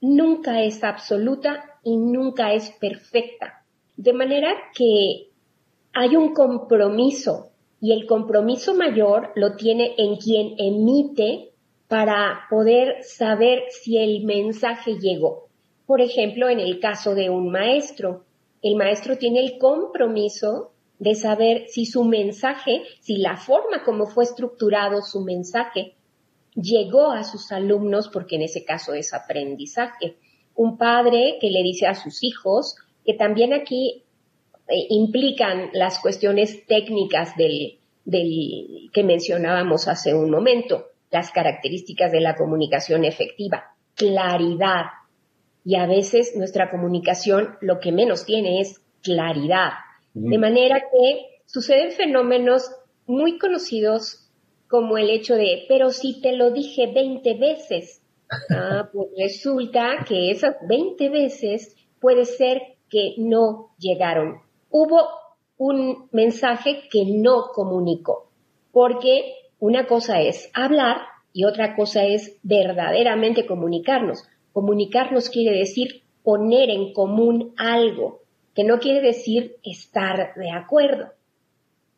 nunca 0.01 0.63
es 0.63 0.83
absoluta 0.83 1.65
y 1.83 1.97
nunca 1.97 2.53
es 2.53 2.71
perfecta. 2.79 3.63
De 3.97 4.13
manera 4.13 4.55
que 4.75 5.29
hay 5.93 6.15
un 6.15 6.33
compromiso 6.33 7.51
y 7.79 7.91
el 7.91 8.07
compromiso 8.07 8.73
mayor 8.73 9.31
lo 9.35 9.55
tiene 9.55 9.93
en 9.97 10.15
quien 10.15 10.55
emite 10.57 11.51
para 11.87 12.47
poder 12.49 13.03
saber 13.03 13.63
si 13.69 13.97
el 13.97 14.23
mensaje 14.23 14.97
llegó. 14.97 15.49
Por 15.93 16.01
ejemplo, 16.01 16.49
en 16.49 16.59
el 16.59 16.79
caso 16.79 17.13
de 17.13 17.29
un 17.29 17.51
maestro, 17.51 18.25
el 18.63 18.75
maestro 18.75 19.15
tiene 19.19 19.41
el 19.41 19.59
compromiso 19.59 20.71
de 20.97 21.13
saber 21.13 21.65
si 21.67 21.85
su 21.85 22.03
mensaje, 22.03 22.81
si 22.99 23.17
la 23.17 23.37
forma 23.37 23.83
como 23.83 24.07
fue 24.07 24.23
estructurado 24.23 25.03
su 25.03 25.21
mensaje 25.21 25.93
llegó 26.55 27.11
a 27.11 27.23
sus 27.23 27.51
alumnos, 27.51 28.09
porque 28.09 28.37
en 28.37 28.41
ese 28.41 28.65
caso 28.65 28.95
es 28.95 29.13
aprendizaje. 29.13 30.15
Un 30.55 30.79
padre 30.79 31.37
que 31.39 31.51
le 31.51 31.61
dice 31.61 31.85
a 31.85 31.93
sus 31.93 32.23
hijos, 32.23 32.75
que 33.05 33.13
también 33.13 33.53
aquí 33.53 34.03
eh, 34.67 34.87
implican 34.89 35.69
las 35.73 35.99
cuestiones 35.99 36.65
técnicas 36.65 37.37
del, 37.37 37.77
del 38.03 38.89
que 38.91 39.03
mencionábamos 39.03 39.87
hace 39.87 40.15
un 40.15 40.31
momento, 40.31 40.87
las 41.11 41.29
características 41.29 42.11
de 42.11 42.21
la 42.21 42.35
comunicación 42.35 43.05
efectiva, 43.05 43.75
claridad. 43.93 44.85
Y 45.65 45.75
a 45.75 45.87
veces 45.87 46.35
nuestra 46.35 46.69
comunicación 46.69 47.55
lo 47.61 47.79
que 47.79 47.91
menos 47.91 48.25
tiene 48.25 48.59
es 48.59 48.81
claridad. 49.01 49.71
De 50.13 50.37
manera 50.37 50.79
que 50.79 51.41
suceden 51.45 51.91
fenómenos 51.91 52.69
muy 53.07 53.37
conocidos 53.39 54.29
como 54.67 54.97
el 54.97 55.09
hecho 55.09 55.35
de, 55.35 55.65
pero 55.67 55.91
si 55.91 56.21
te 56.21 56.35
lo 56.35 56.51
dije 56.51 56.91
20 56.93 57.33
veces, 57.35 58.01
ah, 58.49 58.89
pues 58.91 59.09
resulta 59.17 60.05
que 60.07 60.31
esas 60.31 60.55
20 60.67 61.09
veces 61.09 61.75
puede 61.99 62.25
ser 62.25 62.61
que 62.89 63.15
no 63.17 63.71
llegaron. 63.77 64.41
Hubo 64.69 65.07
un 65.57 66.09
mensaje 66.11 66.83
que 66.91 67.05
no 67.05 67.51
comunicó, 67.53 68.29
porque 68.71 69.33
una 69.59 69.85
cosa 69.87 70.21
es 70.21 70.49
hablar 70.53 70.97
y 71.31 71.45
otra 71.45 71.75
cosa 71.75 72.03
es 72.05 72.37
verdaderamente 72.43 73.45
comunicarnos. 73.45 74.23
Comunicarnos 74.53 75.29
quiere 75.29 75.57
decir 75.57 76.03
poner 76.23 76.69
en 76.69 76.93
común 76.93 77.53
algo, 77.57 78.21
que 78.55 78.63
no 78.63 78.79
quiere 78.79 79.01
decir 79.01 79.57
estar 79.63 80.33
de 80.35 80.51
acuerdo. 80.51 81.07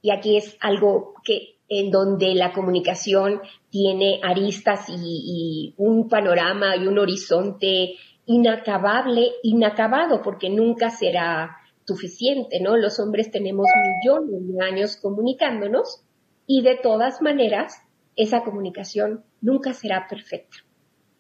Y 0.02 0.12
aquí 0.12 0.38
es 0.38 0.58
algo 0.60 1.14
que 1.24 1.56
en 1.68 1.92
donde 1.92 2.36
la 2.36 2.54
comunicación 2.54 3.42
tiene 3.70 4.20
aristas 4.24 4.86
y, 4.90 5.74
un 5.78 6.08
panorama 6.08 6.76
y 6.76 6.88
un 6.88 7.00
horizonte 7.00 7.96
inacabable, 8.26 9.32
inacabado, 9.44 10.22
porque 10.22 10.50
nunca 10.50 10.90
será 10.90 11.58
suficiente, 11.86 12.60
¿no? 12.60 12.78
Los 12.78 13.00
hombres 13.00 13.32
tenemos 13.32 13.68
millones 14.04 14.48
de 14.48 14.64
años 14.64 14.98
comunicándonos 14.98 16.04
y 16.48 16.62
de 16.62 16.76
todas 16.76 17.22
maneras 17.22 17.82
esa 18.16 18.44
comunicación 18.44 19.24
nunca 19.42 19.74
será 19.74 20.08
perfecta. 20.08 20.58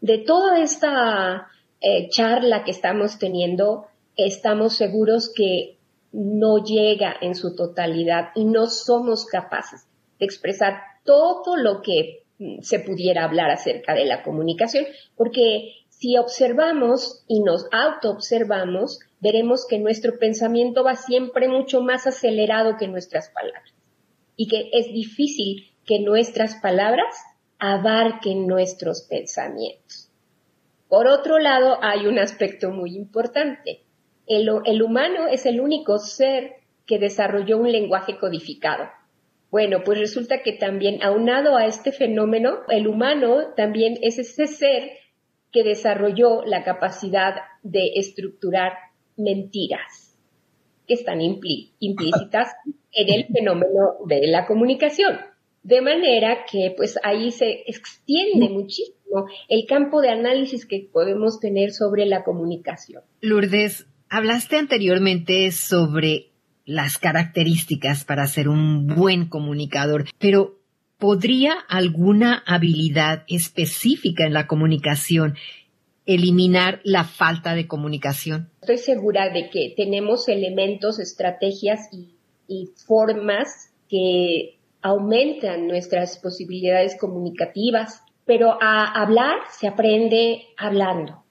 De 0.05 0.19
toda 0.19 0.62
esta 0.62 1.47
eh, 1.81 2.09
charla 2.09 2.63
que 2.63 2.69
estamos 2.69 3.17
teniendo, 3.17 3.88
estamos 4.15 4.75
seguros 4.75 5.33
que 5.35 5.79
no 6.12 6.63
llega 6.63 7.15
en 7.21 7.33
su 7.33 7.55
totalidad 7.55 8.29
y 8.35 8.45
no 8.45 8.67
somos 8.67 9.25
capaces 9.25 9.88
de 10.19 10.27
expresar 10.27 10.75
todo 11.03 11.57
lo 11.57 11.81
que 11.81 12.21
mm, 12.38 12.62
se 12.62 12.81
pudiera 12.81 13.24
hablar 13.24 13.50
acerca 13.50 13.95
de 13.95 14.05
la 14.05 14.21
comunicación, 14.21 14.85
porque 15.17 15.71
si 15.89 16.19
observamos 16.19 17.24
y 17.27 17.39
nos 17.39 17.65
autoobservamos, 17.71 19.00
veremos 19.21 19.65
que 19.67 19.79
nuestro 19.79 20.19
pensamiento 20.19 20.83
va 20.83 20.97
siempre 20.97 21.47
mucho 21.47 21.81
más 21.81 22.05
acelerado 22.05 22.77
que 22.77 22.88
nuestras 22.88 23.31
palabras 23.31 23.74
y 24.35 24.50
que 24.50 24.69
es 24.71 24.85
difícil 24.93 25.71
que 25.83 25.97
nuestras 25.97 26.57
palabras 26.62 27.15
abarquen 27.59 28.47
nuestros 28.47 29.03
pensamientos. 29.03 30.09
Por 30.88 31.07
otro 31.07 31.39
lado, 31.39 31.79
hay 31.81 32.07
un 32.07 32.19
aspecto 32.19 32.71
muy 32.71 32.95
importante. 32.95 33.81
El, 34.27 34.50
humano 34.81 35.27
es 35.27 35.45
el 35.45 35.59
único 35.59 36.00
ser 36.00 36.53
que 36.85 37.00
desarrolló 37.00 37.57
un 37.57 37.71
lenguaje 37.71 38.17
codificado. 38.17 38.89
Bueno, 39.51 39.83
pues 39.83 40.00
resulta 40.00 40.41
que 40.41 40.53
también 40.53 41.03
aunado 41.03 41.55
a 41.55 41.65
este 41.65 41.91
fenómeno, 41.91 42.59
el 42.69 42.88
humano 42.88 43.53
también 43.55 43.97
es 44.01 44.19
ese 44.19 44.47
ser 44.47 44.91
que 45.51 45.63
desarrolló 45.63 46.43
la 46.43 46.63
capacidad 46.63 47.35
de 47.63 47.91
estructurar 47.95 48.74
mentiras 49.15 50.17
que 50.88 50.95
están 50.95 51.21
implícitas 51.21 52.53
en 52.91 53.13
el 53.13 53.25
fenómeno 53.27 53.95
de 54.05 54.27
la 54.27 54.45
comunicación. 54.45 55.17
De 55.65 55.81
manera 55.81 56.45
que 56.45 56.75
pues 56.77 57.00
ahí 57.03 57.31
se 57.31 57.63
extiende 57.65 58.50
muchísimo 58.50 59.25
el 59.50 59.65
campo 59.67 60.00
de 60.00 60.10
análisis 60.10 60.63
que 60.67 60.88
podemos 60.93 61.39
tener 61.39 61.72
sobre 61.72 62.05
la 62.05 62.24
comunicación. 62.24 63.01
Lourdes, 63.19 63.88
hablaste 64.07 64.57
anteriormente 64.57 65.51
sobre 65.51 66.27
las 66.65 67.00
características 67.00 68.05
para 68.05 68.27
ser 68.27 68.48
un 68.48 68.86
buen 68.86 69.27
comunicador, 69.27 70.05
pero 70.19 70.60
¿podría 71.00 71.53
alguna 71.67 72.43
habilidad 72.45 73.24
específica 73.27 74.24
en 74.27 74.34
la 74.34 74.45
comunicación 74.45 75.34
eliminar 76.05 76.79
la 76.84 77.05
falta 77.05 77.55
de 77.55 77.65
comunicación? 77.65 78.51
Estoy 78.62 78.77
segura 78.77 79.34
de 79.34 79.50
que 79.50 79.74
tenemos 79.75 80.27
elementos, 80.27 81.00
estrategias 81.00 81.89
y, 81.91 82.12
formas 82.86 83.72
que 83.89 84.60
aumentan 84.86 85.68
nuestras 85.68 86.20
posibilidades 86.20 86.96
comunicativas, 86.96 88.04
pero 88.24 88.56
a 88.62 89.01
hablar 89.01 89.39
se 89.50 89.68
aprende 89.68 90.44
hablando. 90.58 91.24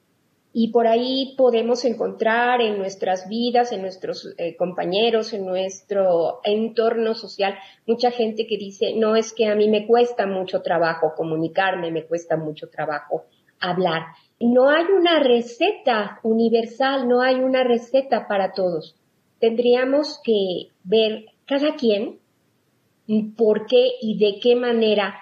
y 0.57 0.71
por 0.71 0.87
ahí 0.87 1.35
podemos 1.37 1.85
encontrar 1.85 2.61
en 2.61 2.79
nuestras 2.79 3.29
vidas, 3.29 3.73
en 3.73 3.83
nuestros 3.83 4.35
eh, 4.39 4.55
compañeros, 4.57 5.33
en 5.33 5.45
nuestro 5.45 6.41
entorno 6.45 7.17
social, 7.17 7.57
mucha 7.89 8.13
gente 8.13 8.47
que 8.47 8.57
dice, 8.57 8.95
no 8.95 9.17
es 9.17 9.33
que 9.33 9.47
a 9.49 9.57
mí 9.57 9.69
me 9.69 9.85
cuesta 9.85 10.27
mucho 10.27 10.63
trabajo 10.63 11.13
comunicarme, 11.17 11.91
me 11.91 12.05
cuesta 12.05 12.37
mucho 12.37 12.69
trabajo 12.69 13.25
hablar. 13.59 14.03
No 14.39 14.69
hay 14.69 14.85
una 14.85 15.19
receta 15.19 16.21
universal, 16.23 17.09
no 17.09 17.21
hay 17.21 17.37
una 17.41 17.65
receta 17.65 18.29
para 18.29 18.53
todos. 18.53 18.95
Tendríamos 19.41 20.21
que 20.23 20.69
ver 20.85 21.25
cada 21.47 21.75
quien 21.75 22.21
por 23.37 23.67
qué 23.67 23.89
y 24.01 24.19
de 24.19 24.41
qué 24.41 24.57
manera 24.57 25.15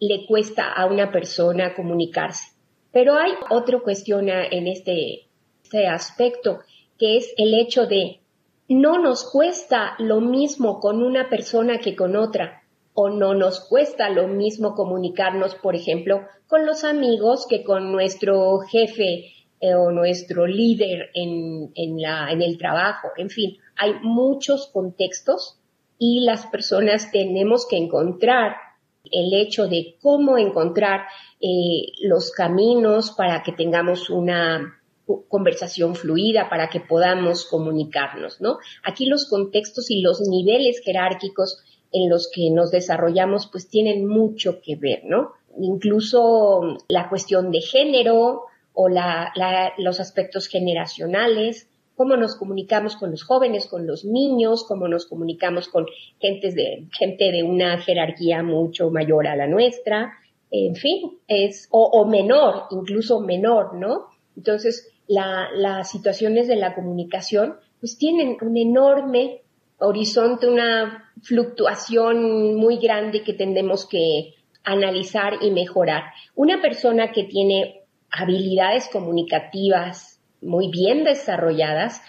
le 0.00 0.26
cuesta 0.26 0.72
a 0.72 0.86
una 0.86 1.12
persona 1.12 1.74
comunicarse. 1.74 2.52
Pero 2.92 3.14
hay 3.14 3.32
otra 3.50 3.80
cuestión 3.80 4.28
en 4.28 4.66
este, 4.66 5.26
este 5.62 5.86
aspecto, 5.86 6.60
que 6.98 7.16
es 7.16 7.32
el 7.36 7.54
hecho 7.54 7.86
de 7.86 8.20
no 8.68 8.98
nos 8.98 9.30
cuesta 9.30 9.94
lo 9.98 10.20
mismo 10.20 10.80
con 10.80 11.02
una 11.02 11.28
persona 11.28 11.78
que 11.78 11.96
con 11.96 12.16
otra, 12.16 12.62
o 12.94 13.10
no 13.10 13.34
nos 13.34 13.60
cuesta 13.60 14.08
lo 14.08 14.28
mismo 14.28 14.74
comunicarnos, 14.74 15.56
por 15.56 15.74
ejemplo, 15.74 16.22
con 16.46 16.64
los 16.64 16.84
amigos 16.84 17.46
que 17.48 17.64
con 17.64 17.90
nuestro 17.90 18.60
jefe 18.60 19.32
eh, 19.60 19.74
o 19.74 19.90
nuestro 19.90 20.46
líder 20.46 21.10
en, 21.14 21.72
en, 21.74 22.00
la, 22.00 22.30
en 22.30 22.40
el 22.40 22.56
trabajo. 22.56 23.08
En 23.16 23.30
fin, 23.30 23.58
hay 23.76 23.94
muchos 24.02 24.68
contextos 24.72 25.58
y 26.06 26.20
las 26.20 26.46
personas 26.46 27.10
tenemos 27.10 27.66
que 27.66 27.78
encontrar 27.78 28.56
el 29.10 29.32
hecho 29.32 29.68
de 29.68 29.96
cómo 30.02 30.36
encontrar 30.36 31.06
eh, 31.40 31.92
los 32.02 32.30
caminos 32.30 33.12
para 33.12 33.42
que 33.42 33.52
tengamos 33.52 34.10
una 34.10 34.80
conversación 35.28 35.94
fluida, 35.94 36.48
para 36.50 36.68
que 36.68 36.80
podamos 36.80 37.46
comunicarnos, 37.46 38.40
¿no? 38.40 38.58
Aquí 38.82 39.06
los 39.06 39.28
contextos 39.28 39.90
y 39.90 40.00
los 40.00 40.20
niveles 40.20 40.80
jerárquicos 40.84 41.62
en 41.92 42.10
los 42.10 42.30
que 42.34 42.50
nos 42.50 42.70
desarrollamos 42.70 43.48
pues 43.50 43.68
tienen 43.68 44.06
mucho 44.06 44.60
que 44.62 44.76
ver, 44.76 45.04
¿no? 45.04 45.32
Incluso 45.58 46.78
la 46.88 47.08
cuestión 47.08 47.50
de 47.50 47.60
género 47.60 48.42
o 48.74 48.88
los 48.88 50.00
aspectos 50.00 50.48
generacionales, 50.48 51.68
cómo 51.96 52.16
nos 52.16 52.36
comunicamos 52.36 52.96
con 52.96 53.10
los 53.10 53.22
jóvenes, 53.22 53.66
con 53.66 53.86
los 53.86 54.04
niños, 54.04 54.64
cómo 54.66 54.88
nos 54.88 55.06
comunicamos 55.06 55.68
con 55.68 55.86
gentes 56.20 56.54
de, 56.54 56.86
gente 56.92 57.30
de 57.30 57.42
una 57.42 57.78
jerarquía 57.78 58.42
mucho 58.42 58.90
mayor 58.90 59.26
a 59.26 59.36
la 59.36 59.46
nuestra, 59.46 60.12
en 60.50 60.76
fin, 60.76 61.18
es, 61.26 61.68
o, 61.70 62.06
menor, 62.06 62.64
incluso 62.70 63.20
menor, 63.20 63.74
¿no? 63.74 64.06
Entonces, 64.36 64.92
las 65.08 65.90
situaciones 65.90 66.46
de 66.46 66.56
la 66.56 66.74
comunicación, 66.74 67.56
pues 67.80 67.98
tienen 67.98 68.36
un 68.40 68.56
enorme 68.56 69.42
horizonte, 69.78 70.46
una 70.46 71.12
fluctuación 71.22 72.54
muy 72.54 72.78
grande 72.78 73.22
que 73.22 73.32
tendemos 73.32 73.86
que 73.86 74.34
analizar 74.62 75.34
y 75.42 75.50
mejorar. 75.50 76.04
Una 76.36 76.62
persona 76.62 77.10
que 77.10 77.24
tiene 77.24 77.82
habilidades 78.10 78.88
comunicativas 78.88 80.13
muy 80.44 80.68
bien 80.68 81.04
desarrolladas, 81.04 82.00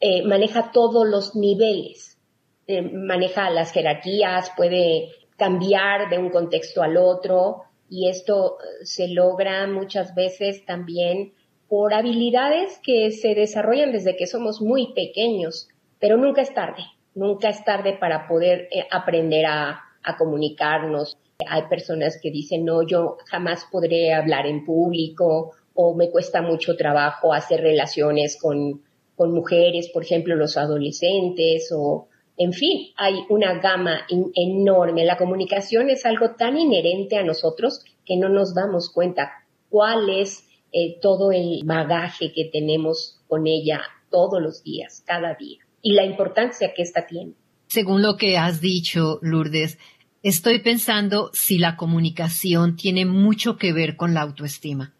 eh, 0.00 0.22
maneja 0.24 0.72
todos 0.72 1.06
los 1.06 1.36
niveles, 1.36 2.18
eh, 2.66 2.82
maneja 2.82 3.50
las 3.50 3.72
jerarquías, 3.72 4.50
puede 4.56 5.10
cambiar 5.36 6.10
de 6.10 6.18
un 6.18 6.30
contexto 6.30 6.82
al 6.82 6.96
otro 6.96 7.62
y 7.88 8.08
esto 8.08 8.58
eh, 8.58 8.84
se 8.84 9.08
logra 9.08 9.66
muchas 9.66 10.14
veces 10.14 10.64
también 10.64 11.32
por 11.68 11.94
habilidades 11.94 12.80
que 12.82 13.10
se 13.10 13.34
desarrollan 13.34 13.92
desde 13.92 14.16
que 14.16 14.26
somos 14.26 14.60
muy 14.60 14.92
pequeños, 14.92 15.68
pero 15.98 16.16
nunca 16.16 16.42
es 16.42 16.52
tarde, 16.54 16.84
nunca 17.14 17.48
es 17.48 17.64
tarde 17.64 17.96
para 17.98 18.28
poder 18.28 18.68
aprender 18.90 19.46
a, 19.46 19.80
a 20.02 20.16
comunicarnos. 20.16 21.16
Hay 21.48 21.62
personas 21.62 22.18
que 22.22 22.30
dicen, 22.30 22.64
no, 22.64 22.86
yo 22.86 23.16
jamás 23.26 23.66
podré 23.70 24.12
hablar 24.12 24.46
en 24.46 24.64
público 24.64 25.52
o 25.74 25.94
me 25.94 26.10
cuesta 26.10 26.40
mucho 26.40 26.76
trabajo 26.76 27.32
hacer 27.32 27.60
relaciones 27.60 28.38
con, 28.40 28.82
con 29.16 29.32
mujeres, 29.32 29.90
por 29.92 30.04
ejemplo, 30.04 30.36
los 30.36 30.56
adolescentes 30.56 31.70
o, 31.76 32.08
en 32.36 32.52
fin, 32.52 32.92
hay 32.96 33.14
una 33.28 33.58
gama 33.58 34.06
enorme. 34.34 35.04
La 35.04 35.16
comunicación 35.16 35.90
es 35.90 36.06
algo 36.06 36.34
tan 36.36 36.56
inherente 36.56 37.16
a 37.16 37.24
nosotros 37.24 37.84
que 38.04 38.16
no 38.16 38.28
nos 38.28 38.54
damos 38.54 38.90
cuenta 38.92 39.32
cuál 39.68 40.08
es 40.10 40.44
eh, 40.72 40.98
todo 41.00 41.32
el 41.32 41.60
bagaje 41.64 42.32
que 42.32 42.50
tenemos 42.52 43.20
con 43.28 43.46
ella 43.46 43.80
todos 44.10 44.40
los 44.42 44.62
días, 44.62 45.02
cada 45.06 45.34
día, 45.34 45.58
y 45.82 45.92
la 45.92 46.04
importancia 46.04 46.72
que 46.74 46.82
ésta 46.82 47.06
tiene. 47.06 47.34
Según 47.66 48.02
lo 48.02 48.16
que 48.16 48.36
has 48.36 48.60
dicho, 48.60 49.18
Lourdes, 49.22 49.78
estoy 50.22 50.60
pensando 50.60 51.30
si 51.32 51.58
la 51.58 51.76
comunicación 51.76 52.76
tiene 52.76 53.04
mucho 53.04 53.56
que 53.56 53.72
ver 53.72 53.96
con 53.96 54.14
la 54.14 54.22
autoestima. 54.22 54.94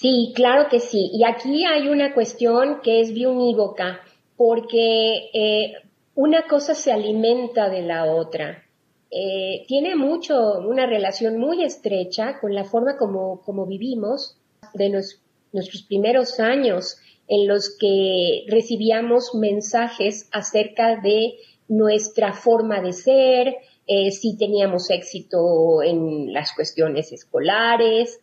Sí, 0.00 0.32
claro 0.34 0.68
que 0.68 0.80
sí. 0.80 1.10
Y 1.12 1.24
aquí 1.24 1.64
hay 1.64 1.88
una 1.88 2.14
cuestión 2.14 2.80
que 2.82 3.00
es 3.00 3.12
biunívoca, 3.12 4.00
porque 4.36 5.30
eh, 5.32 5.72
una 6.14 6.46
cosa 6.46 6.74
se 6.74 6.92
alimenta 6.92 7.68
de 7.68 7.82
la 7.82 8.04
otra. 8.12 8.64
Eh, 9.10 9.64
tiene 9.68 9.94
mucho, 9.94 10.58
una 10.58 10.86
relación 10.86 11.38
muy 11.38 11.62
estrecha 11.62 12.38
con 12.40 12.54
la 12.54 12.64
forma 12.64 12.96
como, 12.96 13.40
como 13.42 13.66
vivimos 13.66 14.36
de 14.74 14.90
nuestros 14.90 15.82
primeros 15.82 16.40
años 16.40 16.96
en 17.28 17.46
los 17.46 17.76
que 17.78 18.44
recibíamos 18.48 19.34
mensajes 19.34 20.28
acerca 20.32 21.00
de 21.00 21.34
nuestra 21.68 22.32
forma 22.32 22.80
de 22.80 22.92
ser, 22.92 23.54
eh, 23.86 24.10
si 24.10 24.36
teníamos 24.36 24.90
éxito 24.90 25.82
en 25.82 26.32
las 26.32 26.52
cuestiones 26.54 27.12
escolares, 27.12 28.20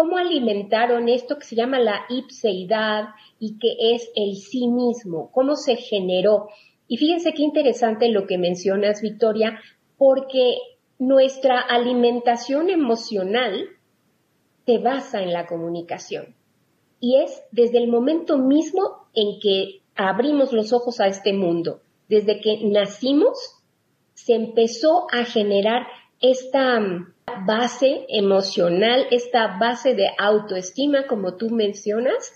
cómo 0.00 0.16
alimentaron 0.16 1.10
esto 1.10 1.36
que 1.36 1.44
se 1.44 1.56
llama 1.56 1.78
la 1.78 2.06
ipseidad 2.08 3.10
y 3.38 3.58
que 3.58 3.94
es 3.94 4.10
el 4.14 4.36
sí 4.36 4.66
mismo, 4.66 5.30
cómo 5.30 5.56
se 5.56 5.76
generó. 5.76 6.48
Y 6.88 6.96
fíjense 6.96 7.34
qué 7.34 7.42
interesante 7.42 8.08
lo 8.08 8.26
que 8.26 8.38
mencionas, 8.38 9.02
Victoria, 9.02 9.60
porque 9.98 10.56
nuestra 10.98 11.60
alimentación 11.60 12.70
emocional 12.70 13.68
se 14.64 14.78
basa 14.78 15.20
en 15.20 15.34
la 15.34 15.46
comunicación. 15.46 16.34
Y 16.98 17.20
es 17.20 17.42
desde 17.52 17.76
el 17.76 17.88
momento 17.88 18.38
mismo 18.38 19.06
en 19.12 19.38
que 19.38 19.82
abrimos 19.96 20.54
los 20.54 20.72
ojos 20.72 20.98
a 21.00 21.08
este 21.08 21.34
mundo, 21.34 21.82
desde 22.08 22.40
que 22.40 22.58
nacimos, 22.64 23.62
se 24.14 24.32
empezó 24.32 25.08
a 25.12 25.24
generar 25.24 25.82
esta 26.20 26.78
base 27.46 28.04
emocional, 28.08 29.06
esta 29.10 29.58
base 29.58 29.94
de 29.94 30.08
autoestima, 30.18 31.06
como 31.06 31.36
tú 31.36 31.50
mencionas, 31.50 32.32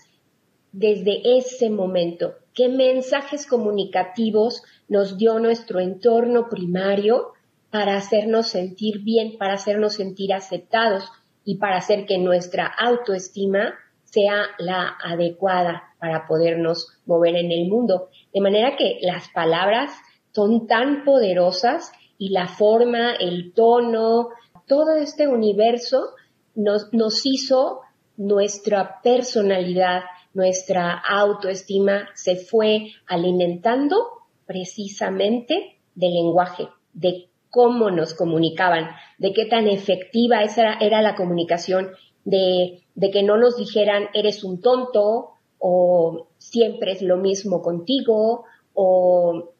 desde 0.71 1.37
ese 1.37 1.69
momento. 1.69 2.35
¿Qué 2.53 2.67
mensajes 2.67 3.45
comunicativos 3.45 4.63
nos 4.87 5.17
dio 5.17 5.39
nuestro 5.39 5.79
entorno 5.79 6.49
primario 6.49 7.33
para 7.69 7.95
hacernos 7.95 8.47
sentir 8.47 9.03
bien, 9.03 9.37
para 9.37 9.53
hacernos 9.53 9.93
sentir 9.95 10.33
aceptados 10.33 11.09
y 11.43 11.57
para 11.57 11.77
hacer 11.77 12.05
que 12.05 12.17
nuestra 12.17 12.65
autoestima 12.65 13.75
sea 14.03 14.45
la 14.57 14.97
adecuada 15.03 15.83
para 15.99 16.25
podernos 16.27 16.87
mover 17.05 17.35
en 17.35 17.51
el 17.51 17.67
mundo? 17.69 18.09
De 18.33 18.41
manera 18.41 18.75
que 18.77 18.97
las 19.01 19.29
palabras 19.29 19.91
son 20.31 20.67
tan 20.67 21.03
poderosas 21.03 21.91
y 22.17 22.29
la 22.29 22.47
forma, 22.47 23.13
el 23.15 23.53
tono, 23.53 24.29
todo 24.67 24.95
este 24.95 25.27
universo 25.27 26.09
nos, 26.55 26.93
nos 26.93 27.25
hizo 27.25 27.81
nuestra 28.17 29.01
personalidad, 29.01 30.03
nuestra 30.33 30.93
autoestima 30.93 32.09
se 32.13 32.35
fue 32.37 32.91
alimentando 33.07 33.97
precisamente 34.45 35.77
del 35.95 36.13
lenguaje, 36.13 36.67
de 36.93 37.27
cómo 37.49 37.89
nos 37.89 38.13
comunicaban, 38.13 38.89
de 39.17 39.33
qué 39.33 39.45
tan 39.45 39.67
efectiva 39.67 40.43
esa 40.43 40.73
era 40.73 41.01
la 41.01 41.15
comunicación, 41.15 41.91
de, 42.25 42.83
de 42.95 43.11
que 43.11 43.23
no 43.23 43.37
nos 43.37 43.55
dijeran 43.57 44.09
eres 44.13 44.43
un 44.43 44.61
tonto 44.61 45.31
o 45.59 46.27
siempre 46.37 46.91
es 46.91 47.01
lo 47.01 47.17
mismo 47.17 47.61
contigo 47.61 48.45
o 48.73 49.51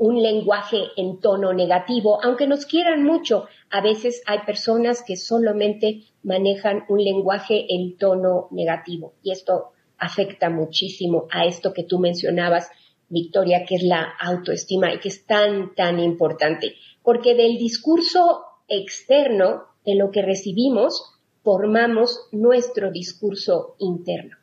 un 0.00 0.22
lenguaje 0.22 0.78
en 0.96 1.20
tono 1.20 1.52
negativo, 1.52 2.24
aunque 2.24 2.46
nos 2.46 2.64
quieran 2.64 3.04
mucho. 3.04 3.46
A 3.68 3.82
veces 3.82 4.22
hay 4.26 4.38
personas 4.46 5.04
que 5.06 5.16
solamente 5.16 6.04
manejan 6.22 6.84
un 6.88 7.04
lenguaje 7.04 7.66
en 7.68 7.98
tono 7.98 8.48
negativo 8.50 9.12
y 9.22 9.32
esto 9.32 9.72
afecta 9.98 10.48
muchísimo 10.48 11.26
a 11.30 11.44
esto 11.44 11.74
que 11.74 11.84
tú 11.84 11.98
mencionabas, 11.98 12.70
Victoria, 13.10 13.66
que 13.66 13.74
es 13.74 13.82
la 13.82 14.08
autoestima 14.18 14.92
y 14.94 15.00
que 15.00 15.08
es 15.08 15.26
tan, 15.26 15.74
tan 15.74 16.00
importante, 16.00 16.76
porque 17.02 17.34
del 17.34 17.58
discurso 17.58 18.44
externo, 18.68 19.64
de 19.84 19.96
lo 19.96 20.10
que 20.10 20.22
recibimos, 20.22 21.12
formamos 21.42 22.26
nuestro 22.32 22.90
discurso 22.90 23.74
interno. 23.78 24.36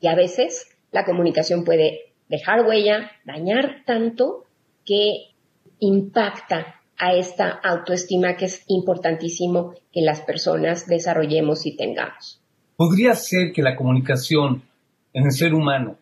Y 0.00 0.08
a 0.08 0.16
veces 0.16 0.66
la 0.90 1.04
comunicación 1.04 1.64
puede 1.64 2.12
dejar 2.28 2.66
huella, 2.66 3.12
dañar 3.24 3.84
tanto 3.86 4.45
que 4.86 5.34
impacta 5.80 6.80
a 6.96 7.14
esta 7.14 7.50
autoestima 7.50 8.36
que 8.36 8.46
es 8.46 8.64
importantísimo 8.68 9.74
que 9.92 10.00
las 10.00 10.22
personas 10.22 10.86
desarrollemos 10.86 11.66
y 11.66 11.76
tengamos. 11.76 12.40
¿Podría 12.76 13.14
ser 13.14 13.52
que 13.52 13.62
la 13.62 13.76
comunicación 13.76 14.62
en 15.12 15.24
el 15.24 15.32
ser 15.32 15.52
humano 15.52 15.98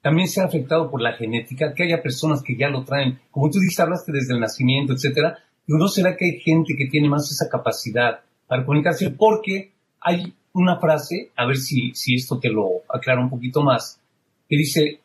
también 0.00 0.28
sea 0.28 0.44
afectado 0.44 0.90
por 0.90 1.00
la 1.00 1.14
genética, 1.14 1.74
que 1.74 1.82
haya 1.82 2.02
personas 2.02 2.42
que 2.42 2.56
ya 2.56 2.68
lo 2.68 2.84
traen, 2.84 3.18
como 3.30 3.50
tú 3.50 3.58
dices, 3.58 3.80
hablaste 3.80 4.12
desde 4.12 4.34
el 4.34 4.40
nacimiento, 4.40 4.92
etcétera, 4.92 5.38
¿no 5.66 5.88
será 5.88 6.16
que 6.16 6.24
hay 6.24 6.40
gente 6.40 6.74
que 6.76 6.86
tiene 6.86 7.08
más 7.08 7.30
esa 7.30 7.48
capacidad 7.50 8.20
para 8.46 8.64
comunicarse? 8.64 9.10
Porque 9.10 9.72
hay 10.00 10.32
una 10.52 10.78
frase, 10.78 11.30
a 11.36 11.46
ver 11.46 11.56
si, 11.56 11.92
si 11.94 12.14
esto 12.14 12.38
te 12.38 12.48
lo 12.48 12.82
aclara 12.88 13.20
un 13.20 13.30
poquito 13.30 13.62
más, 13.62 14.00
que 14.48 14.56
dice, 14.56 15.00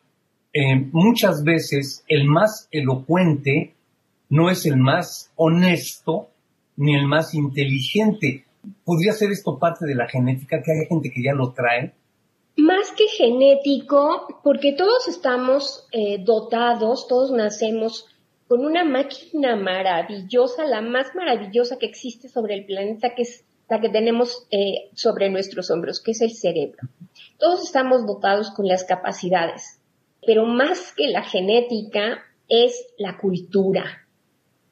eh, 0.54 0.76
muchas 0.92 1.42
veces 1.42 2.04
el 2.06 2.26
más 2.26 2.68
elocuente 2.70 3.74
no 4.28 4.50
es 4.50 4.66
el 4.66 4.76
más 4.76 5.32
honesto 5.34 6.28
ni 6.76 6.96
el 6.96 7.06
más 7.06 7.34
inteligente. 7.34 8.44
¿Podría 8.84 9.12
ser 9.12 9.32
esto 9.32 9.58
parte 9.58 9.84
de 9.84 9.96
la 9.96 10.08
genética, 10.08 10.62
que 10.62 10.72
hay 10.72 10.86
gente 10.86 11.10
que 11.10 11.22
ya 11.24 11.34
lo 11.34 11.52
trae? 11.52 11.92
Más 12.56 12.92
que 12.92 13.08
genético, 13.08 14.40
porque 14.44 14.72
todos 14.72 15.08
estamos 15.08 15.88
eh, 15.90 16.18
dotados, 16.24 17.08
todos 17.08 17.32
nacemos 17.32 18.06
con 18.46 18.64
una 18.64 18.84
máquina 18.84 19.56
maravillosa, 19.56 20.66
la 20.66 20.80
más 20.80 21.16
maravillosa 21.16 21.78
que 21.78 21.86
existe 21.86 22.28
sobre 22.28 22.54
el 22.54 22.64
planeta, 22.64 23.14
que 23.16 23.22
es 23.22 23.44
la 23.68 23.80
que 23.80 23.88
tenemos 23.88 24.46
eh, 24.52 24.90
sobre 24.94 25.30
nuestros 25.30 25.70
hombros, 25.72 26.00
que 26.00 26.12
es 26.12 26.20
el 26.20 26.30
cerebro. 26.30 26.78
Todos 27.38 27.64
estamos 27.64 28.06
dotados 28.06 28.52
con 28.52 28.68
las 28.68 28.84
capacidades, 28.84 29.80
pero 30.26 30.44
más 30.46 30.92
que 30.96 31.08
la 31.08 31.22
genética 31.22 32.22
es 32.48 32.86
la 32.98 33.18
cultura. 33.18 33.84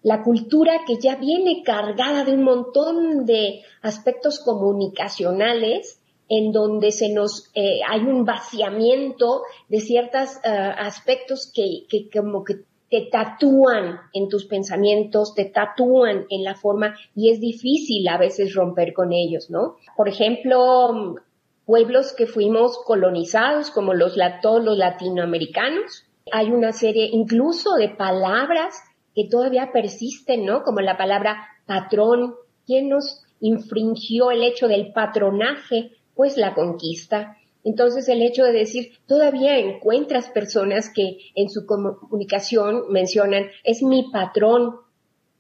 La 0.03 0.23
cultura 0.23 0.81
que 0.87 0.97
ya 0.97 1.17
viene 1.17 1.63
cargada 1.65 2.25
de 2.25 2.33
un 2.33 2.43
montón 2.43 3.25
de 3.25 3.63
aspectos 3.83 4.41
comunicacionales 4.41 6.01
en 6.29 6.51
donde 6.51 6.93
se 6.93 7.13
nos 7.13 7.51
eh, 7.55 7.81
hay 7.89 8.01
un 8.01 8.25
vaciamiento 8.25 9.43
de 9.69 9.81
ciertos 9.81 10.37
eh, 10.45 10.49
aspectos 10.49 11.53
que, 11.55 11.85
que 11.89 12.09
como 12.11 12.43
que 12.43 12.65
te 12.91 13.09
tatúan 13.11 14.01
en 14.13 14.29
tus 14.29 14.45
pensamientos, 14.45 15.35
te 15.35 15.47
tatúan 15.47 16.27
en 16.29 16.45
la 16.45 16.55
forma 16.55 16.95
y 17.15 17.31
es 17.31 17.41
difícil 17.41 18.07
a 18.09 18.19
veces 18.19 18.55
romper 18.55 18.93
con 18.93 19.13
ellos, 19.13 19.49
¿no? 19.49 19.77
Por 19.97 20.09
ejemplo, 20.09 21.17
pueblos 21.67 22.13
que 22.13 22.27
fuimos 22.27 22.79
colonizados 22.85 23.71
como 23.71 23.95
los, 23.95 24.17
todos 24.43 24.65
los 24.65 24.77
latinoamericanos, 24.77 26.05
hay 26.31 26.51
una 26.51 26.73
serie 26.73 27.09
incluso 27.13 27.75
de 27.75 27.89
palabras 27.89 28.75
que 29.15 29.29
todavía 29.29 29.71
persisten, 29.73 30.45
¿no? 30.47 30.63
Como 30.63 30.81
la 30.81 30.97
palabra 30.97 31.49
patrón. 31.67 32.35
¿Quién 32.67 32.89
nos 32.89 33.25
infringió 33.41 34.31
el 34.31 34.43
hecho 34.43 34.69
del 34.69 34.93
patronaje? 34.93 35.93
Pues 36.15 36.37
la 36.37 36.55
conquista. 36.55 37.37
Entonces 37.65 38.09
el 38.09 38.23
hecho 38.23 38.45
de 38.45 38.53
decir, 38.53 38.93
todavía 39.07 39.59
encuentras 39.59 40.29
personas 40.31 40.91
que 40.93 41.19
en 41.35 41.49
su 41.49 41.67
comunicación 41.67 42.85
mencionan, 42.91 43.47
es 43.65 43.83
mi 43.83 44.11
patrón. 44.11 44.77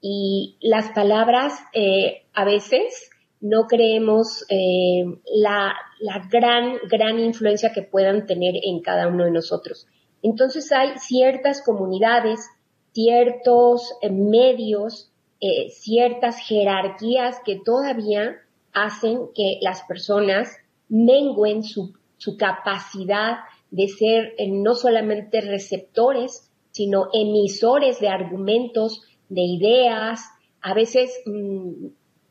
Y 0.01 0.57
las 0.61 0.89
palabras 0.91 1.55
eh, 1.73 2.25
a 2.33 2.45
veces 2.45 3.11
no 3.43 3.67
creemos 3.67 4.47
eh, 4.49 5.05
la, 5.35 5.75
la 6.01 6.27
gran, 6.31 6.79
gran 6.89 7.19
influencia 7.19 7.73
que 7.75 7.83
puedan 7.83 8.27
tener 8.27 8.55
en 8.63 8.81
cada 8.81 9.09
uno 9.09 9.25
de 9.25 9.31
nosotros. 9.31 9.87
Entonces 10.23 10.73
hay 10.73 10.97
ciertas 10.99 11.63
comunidades 11.63 12.41
ciertos 12.93 13.93
eh, 14.03 14.11
medios, 14.11 15.11
eh, 15.41 15.71
ciertas 15.71 16.39
jerarquías 16.39 17.41
que 17.45 17.61
todavía 17.65 18.37
hacen 18.73 19.29
que 19.35 19.59
las 19.61 19.83
personas 19.83 20.49
menguen 20.89 21.63
su, 21.65 21.95
capacidad 22.39 23.39
de 23.71 23.89
ser 23.89 24.35
eh, 24.39 24.49
no 24.49 24.75
solamente 24.75 25.41
receptores, 25.41 26.51
sino 26.71 27.09
emisores 27.13 27.99
de 27.99 28.09
argumentos, 28.09 29.03
de 29.29 29.43
ideas, 29.43 30.21
a 30.61 30.75
veces, 30.75 31.11
mm, 31.27 31.87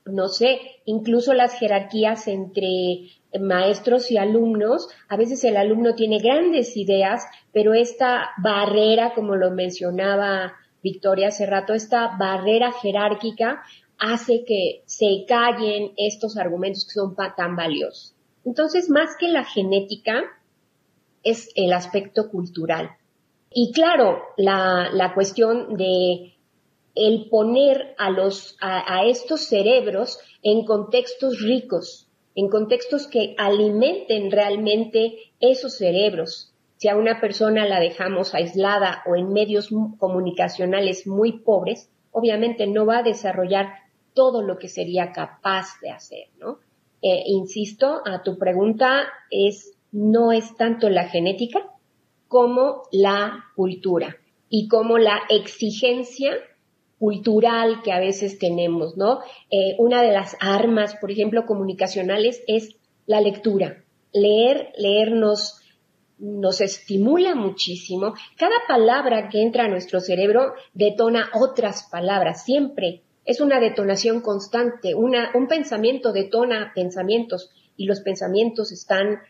no 0.06 0.28
sé, 0.28 0.60
incluso 0.86 1.34
las 1.34 1.58
jerarquías 1.58 2.28
entre 2.28 3.10
maestros 3.40 4.12
y 4.12 4.18
alumnos, 4.18 4.90
a 5.08 5.18
veces 5.18 5.44
el 5.44 5.58
alumno 5.58 5.96
tiene 5.96 6.20
grandes 6.20 6.76
ideas, 6.76 7.24
pero 7.52 7.74
esta 7.74 8.32
barrera, 8.44 9.14
como 9.14 9.36
lo 9.36 9.52
mencionaba 9.52 10.54
Victoria 10.84 11.28
hace 11.28 11.46
rato, 11.46 11.74
esta 11.74 12.18
barrera 12.18 12.72
jerárquica 12.72 13.62
hace 13.98 14.44
que 14.46 14.82
se 14.86 15.26
callen 15.28 15.92
estos 15.96 16.38
argumentos 16.38 16.86
que 16.86 16.94
son 16.94 17.16
tan 17.38 17.56
valiosos. 17.56 18.16
Entonces, 18.44 18.90
más 18.90 19.16
que 19.20 19.28
la 19.28 19.44
genética, 19.44 20.24
es 21.24 21.50
el 21.56 21.72
aspecto 21.74 22.30
cultural. 22.30 22.90
Y 23.52 23.72
claro, 23.74 24.20
la, 24.38 24.90
la 24.92 25.14
cuestión 25.14 25.76
de 25.76 26.34
el 26.96 27.30
poner 27.30 27.96
a 27.98 28.10
los, 28.10 28.58
a 28.60 29.06
estos 29.06 29.46
cerebros 29.46 30.20
en 30.44 30.66
contextos 30.66 31.42
ricos, 31.42 32.08
en 32.36 32.50
contextos 32.50 33.08
que 33.08 33.36
alimenten 33.38 34.32
realmente 34.32 35.18
esos 35.40 35.78
cerebros. 35.78 36.54
Si 36.78 36.88
a 36.88 36.96
una 36.96 37.22
persona 37.22 37.68
la 37.68 37.80
dejamos 37.80 38.34
aislada 38.34 39.04
o 39.06 39.16
en 39.16 39.32
medios 39.32 39.70
comunicacionales 40.00 41.06
muy 41.06 41.40
pobres, 41.40 41.90
obviamente 42.12 42.68
no 42.68 42.86
va 42.86 43.00
a 43.00 43.04
desarrollar 43.04 43.74
todo 44.14 44.42
lo 44.42 44.58
que 44.58 44.68
sería 44.68 45.12
capaz 45.12 45.80
de 45.82 45.92
hacer, 45.92 46.28
¿no? 46.40 46.60
Eh, 47.02 47.24
insisto, 47.26 48.02
a 48.06 48.22
tu 48.24 48.38
pregunta 48.38 49.08
es, 49.30 49.74
no 49.92 50.32
es 50.32 50.56
tanto 50.56 50.90
la 50.90 51.08
genética 51.08 51.68
como 52.28 52.84
la 52.92 53.46
cultura 53.56 54.18
y 54.50 54.68
como 54.68 54.98
la 54.98 55.22
exigencia 55.30 56.34
cultural 57.02 57.82
que 57.84 57.92
a 57.92 58.00
veces 58.00 58.38
tenemos, 58.38 58.96
¿no? 58.96 59.22
Eh, 59.50 59.74
una 59.80 60.04
de 60.04 60.12
las 60.12 60.38
armas, 60.40 60.96
por 61.02 61.10
ejemplo, 61.10 61.48
comunicacionales 61.48 62.44
es 62.46 62.76
la 63.08 63.20
lectura. 63.22 63.84
Leer, 64.14 64.72
leernos 64.78 65.60
nos 66.20 66.62
estimula 66.62 67.34
muchísimo. 67.34 68.14
Cada 68.38 68.54
palabra 68.68 69.30
que 69.30 69.42
entra 69.42 69.66
a 69.66 69.68
nuestro 69.68 70.00
cerebro 70.00 70.54
detona 70.76 71.32
otras 71.34 71.90
palabras, 71.90 72.46
siempre. 72.46 73.02
Es 73.26 73.42
una 73.42 73.60
detonación 73.60 74.22
constante, 74.22 74.94
un 74.94 75.48
pensamiento 75.48 76.14
detona 76.14 76.72
pensamientos 76.76 77.50
y 77.78 77.86
los 77.86 78.02
pensamientos 78.02 78.72
están 78.72 79.22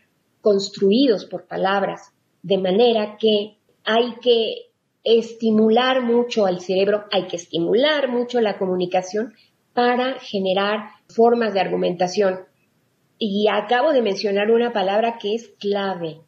construidos 0.42 1.24
por 1.24 1.46
palabras, 1.46 2.12
de 2.42 2.58
manera 2.58 3.16
que 3.18 3.56
hay 3.82 4.16
que 4.20 4.71
estimular 5.04 6.02
mucho 6.02 6.46
al 6.46 6.60
cerebro, 6.60 7.04
hay 7.10 7.26
que 7.26 7.36
estimular 7.36 8.08
mucho 8.08 8.40
la 8.40 8.58
comunicación 8.58 9.34
para 9.72 10.20
generar 10.20 10.90
formas 11.08 11.54
de 11.54 11.60
argumentación. 11.60 12.40
Y 13.18 13.48
acabo 13.48 13.92
de 13.92 14.02
mencionar 14.02 14.50
una 14.50 14.72
palabra 14.72 15.18
que 15.18 15.34
es 15.34 15.48
clave, 15.58 16.20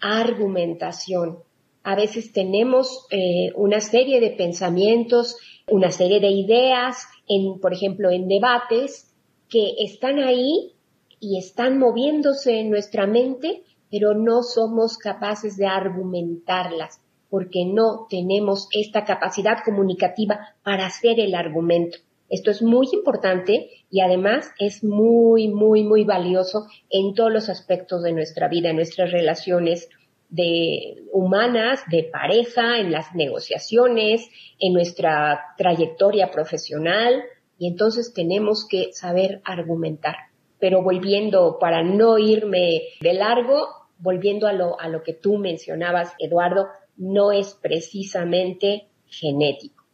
argumentación. 0.00 1.38
A 1.82 1.96
veces 1.96 2.32
tenemos 2.32 3.06
eh, 3.10 3.52
una 3.54 3.80
serie 3.80 4.20
de 4.20 4.30
pensamientos, 4.30 5.36
una 5.68 5.90
serie 5.90 6.20
de 6.20 6.30
ideas, 6.30 7.06
en, 7.26 7.60
por 7.60 7.72
ejemplo, 7.72 8.10
en 8.10 8.28
debates, 8.28 9.14
que 9.48 9.74
están 9.78 10.18
ahí 10.18 10.72
y 11.20 11.38
están 11.38 11.78
moviéndose 11.78 12.60
en 12.60 12.70
nuestra 12.70 13.06
mente, 13.06 13.62
pero 13.90 14.14
no 14.14 14.42
somos 14.42 14.98
capaces 14.98 15.56
de 15.56 15.66
argumentarlas 15.66 17.00
porque 17.30 17.64
no 17.66 18.06
tenemos 18.08 18.68
esta 18.72 19.04
capacidad 19.04 19.58
comunicativa 19.64 20.54
para 20.62 20.86
hacer 20.86 21.20
el 21.20 21.34
argumento. 21.34 21.98
Esto 22.30 22.50
es 22.50 22.62
muy 22.62 22.88
importante 22.92 23.70
y 23.90 24.00
además 24.00 24.50
es 24.58 24.84
muy, 24.84 25.48
muy, 25.48 25.82
muy 25.82 26.04
valioso 26.04 26.66
en 26.90 27.14
todos 27.14 27.32
los 27.32 27.48
aspectos 27.48 28.02
de 28.02 28.12
nuestra 28.12 28.48
vida, 28.48 28.70
en 28.70 28.76
nuestras 28.76 29.10
relaciones 29.12 29.88
de 30.28 31.04
humanas, 31.12 31.82
de 31.90 32.04
pareja, 32.04 32.78
en 32.78 32.92
las 32.92 33.14
negociaciones, 33.14 34.28
en 34.58 34.74
nuestra 34.74 35.54
trayectoria 35.56 36.30
profesional 36.30 37.22
y 37.58 37.66
entonces 37.66 38.12
tenemos 38.14 38.66
que 38.68 38.92
saber 38.92 39.40
argumentar. 39.44 40.16
Pero 40.60 40.82
volviendo, 40.82 41.58
para 41.58 41.82
no 41.82 42.18
irme 42.18 42.82
de 43.00 43.14
largo, 43.14 43.68
volviendo 43.98 44.46
a 44.46 44.52
lo, 44.52 44.78
a 44.78 44.88
lo 44.88 45.02
que 45.02 45.14
tú 45.14 45.38
mencionabas, 45.38 46.12
Eduardo, 46.18 46.68
no 46.98 47.32
es 47.32 47.54
precisamente 47.54 48.88
genético, 49.06 49.84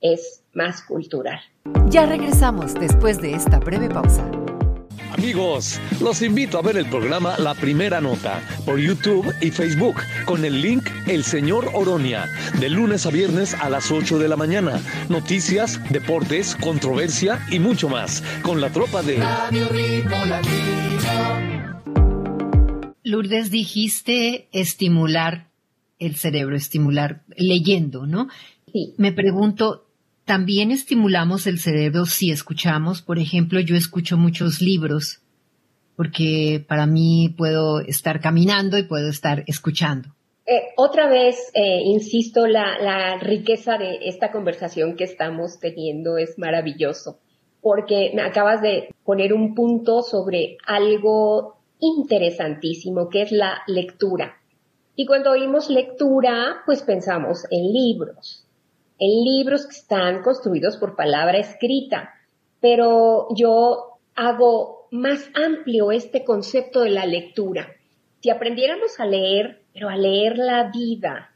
es 0.00 0.42
más 0.54 0.82
cultural. 0.82 1.40
Ya 1.88 2.06
regresamos 2.06 2.74
después 2.74 3.20
de 3.20 3.34
esta 3.34 3.60
breve 3.60 3.88
pausa. 3.88 4.28
Amigos, 5.12 5.80
los 6.00 6.22
invito 6.22 6.58
a 6.58 6.62
ver 6.62 6.76
el 6.76 6.88
programa 6.88 7.36
La 7.38 7.54
Primera 7.54 8.00
Nota 8.00 8.40
por 8.64 8.78
YouTube 8.78 9.26
y 9.40 9.50
Facebook 9.50 9.96
con 10.26 10.44
el 10.44 10.62
link 10.62 10.88
El 11.06 11.24
Señor 11.24 11.70
Oronia, 11.74 12.26
de 12.60 12.68
lunes 12.68 13.04
a 13.04 13.10
viernes 13.10 13.54
a 13.54 13.68
las 13.68 13.90
8 13.90 14.18
de 14.18 14.28
la 14.28 14.36
mañana. 14.36 14.80
Noticias, 15.08 15.80
deportes, 15.90 16.54
controversia 16.54 17.44
y 17.50 17.58
mucho 17.58 17.88
más 17.88 18.22
con 18.42 18.60
la 18.60 18.70
tropa 18.70 19.02
de 19.02 19.18
Lourdes, 23.02 23.50
dijiste 23.50 24.48
estimular 24.52 25.47
el 25.98 26.16
cerebro, 26.16 26.56
estimular 26.56 27.22
leyendo, 27.36 28.06
¿no? 28.06 28.28
Sí. 28.72 28.94
Me 28.98 29.12
pregunto, 29.12 29.86
también 30.24 30.70
estimulamos 30.70 31.46
el 31.46 31.58
cerebro 31.58 32.04
si 32.04 32.30
escuchamos, 32.30 33.00
por 33.00 33.18
ejemplo, 33.18 33.60
yo 33.60 33.76
escucho 33.76 34.16
muchos 34.16 34.60
libros, 34.60 35.20
porque 35.96 36.64
para 36.68 36.86
mí 36.86 37.34
puedo 37.36 37.80
estar 37.80 38.20
caminando 38.20 38.78
y 38.78 38.84
puedo 38.84 39.08
estar 39.08 39.42
escuchando. 39.46 40.10
Eh, 40.46 40.72
otra 40.76 41.08
vez, 41.08 41.36
eh, 41.54 41.80
insisto, 41.84 42.46
la, 42.46 42.78
la 42.78 43.18
riqueza 43.18 43.76
de 43.78 43.98
esta 44.02 44.30
conversación 44.30 44.96
que 44.96 45.04
estamos 45.04 45.58
teniendo 45.60 46.16
es 46.16 46.38
maravilloso, 46.38 47.18
porque 47.60 48.12
me 48.14 48.22
acabas 48.22 48.62
de 48.62 48.94
poner 49.04 49.32
un 49.32 49.54
punto 49.54 50.02
sobre 50.02 50.56
algo 50.66 51.56
interesantísimo, 51.80 53.08
que 53.08 53.22
es 53.22 53.32
la 53.32 53.62
lectura. 53.66 54.36
Y 55.00 55.06
cuando 55.06 55.30
oímos 55.30 55.70
lectura, 55.70 56.62
pues 56.66 56.82
pensamos 56.82 57.44
en 57.52 57.72
libros, 57.72 58.44
en 58.98 59.24
libros 59.24 59.64
que 59.64 59.76
están 59.76 60.22
construidos 60.22 60.76
por 60.76 60.96
palabra 60.96 61.38
escrita, 61.38 62.14
pero 62.58 63.28
yo 63.36 64.00
hago 64.16 64.88
más 64.90 65.30
amplio 65.34 65.92
este 65.92 66.24
concepto 66.24 66.80
de 66.80 66.90
la 66.90 67.06
lectura. 67.06 67.68
Si 68.20 68.30
aprendiéramos 68.30 68.98
a 68.98 69.06
leer, 69.06 69.62
pero 69.72 69.88
a 69.88 69.96
leer 69.96 70.36
la 70.36 70.68
vida, 70.72 71.32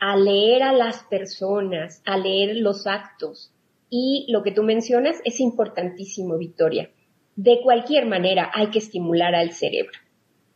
a 0.00 0.16
leer 0.16 0.64
a 0.64 0.72
las 0.72 1.04
personas, 1.04 2.02
a 2.04 2.18
leer 2.18 2.56
los 2.56 2.84
actos, 2.88 3.52
y 3.90 4.26
lo 4.28 4.42
que 4.42 4.50
tú 4.50 4.64
mencionas 4.64 5.20
es 5.24 5.38
importantísimo, 5.38 6.36
Victoria. 6.36 6.90
De 7.36 7.60
cualquier 7.62 8.06
manera 8.06 8.50
hay 8.52 8.70
que 8.70 8.80
estimular 8.80 9.36
al 9.36 9.52
cerebro 9.52 10.03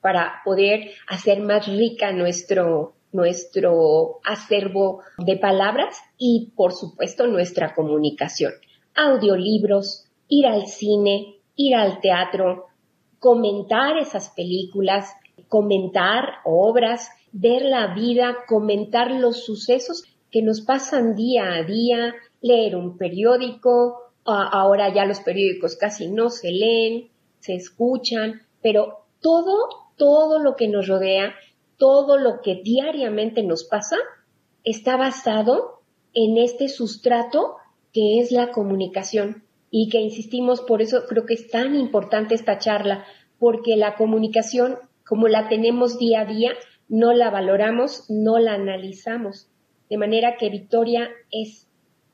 para 0.08 0.40
poder 0.42 0.92
hacer 1.06 1.42
más 1.42 1.66
rica 1.66 2.12
nuestro, 2.12 2.94
nuestro 3.12 4.20
acervo 4.24 5.02
de 5.18 5.36
palabras 5.36 5.98
y, 6.16 6.54
por 6.56 6.72
supuesto, 6.72 7.26
nuestra 7.26 7.74
comunicación. 7.74 8.54
Audiolibros, 8.94 10.06
ir 10.26 10.46
al 10.46 10.66
cine, 10.66 11.36
ir 11.56 11.74
al 11.74 12.00
teatro, 12.00 12.68
comentar 13.18 13.98
esas 13.98 14.30
películas, 14.30 15.12
comentar 15.46 16.36
obras, 16.46 17.10
ver 17.32 17.66
la 17.66 17.92
vida, 17.92 18.34
comentar 18.48 19.10
los 19.10 19.44
sucesos 19.44 20.04
que 20.30 20.40
nos 20.40 20.62
pasan 20.62 21.16
día 21.16 21.52
a 21.52 21.64
día, 21.64 22.14
leer 22.40 22.76
un 22.76 22.96
periódico, 22.96 24.12
ahora 24.24 24.90
ya 24.90 25.04
los 25.04 25.20
periódicos 25.20 25.76
casi 25.76 26.08
no 26.08 26.30
se 26.30 26.50
leen, 26.50 27.10
se 27.40 27.56
escuchan, 27.56 28.40
pero 28.62 29.04
todo, 29.20 29.87
todo 29.98 30.38
lo 30.38 30.56
que 30.56 30.68
nos 30.68 30.88
rodea 30.88 31.34
todo 31.78 32.18
lo 32.18 32.42
que 32.42 32.56
diariamente 32.56 33.42
nos 33.42 33.64
pasa 33.64 33.96
está 34.64 34.96
basado 34.96 35.80
en 36.12 36.36
este 36.36 36.68
sustrato 36.68 37.56
que 37.92 38.20
es 38.20 38.32
la 38.32 38.50
comunicación 38.50 39.44
y 39.70 39.88
que 39.88 40.00
insistimos, 40.00 40.60
por 40.60 40.82
eso 40.82 41.04
creo 41.08 41.24
que 41.24 41.34
es 41.34 41.48
tan 41.48 41.74
importante 41.74 42.34
esta 42.34 42.58
charla, 42.58 43.04
porque 43.38 43.76
la 43.76 43.94
comunicación, 43.94 44.78
como 45.06 45.28
la 45.28 45.48
tenemos 45.48 45.98
día 45.98 46.22
a 46.22 46.24
día, 46.24 46.52
no 46.88 47.12
la 47.12 47.30
valoramos, 47.30 48.06
no 48.08 48.38
la 48.38 48.54
analizamos. 48.54 49.48
De 49.88 49.98
manera 49.98 50.36
que 50.38 50.50
Victoria 50.50 51.10
es 51.30 51.68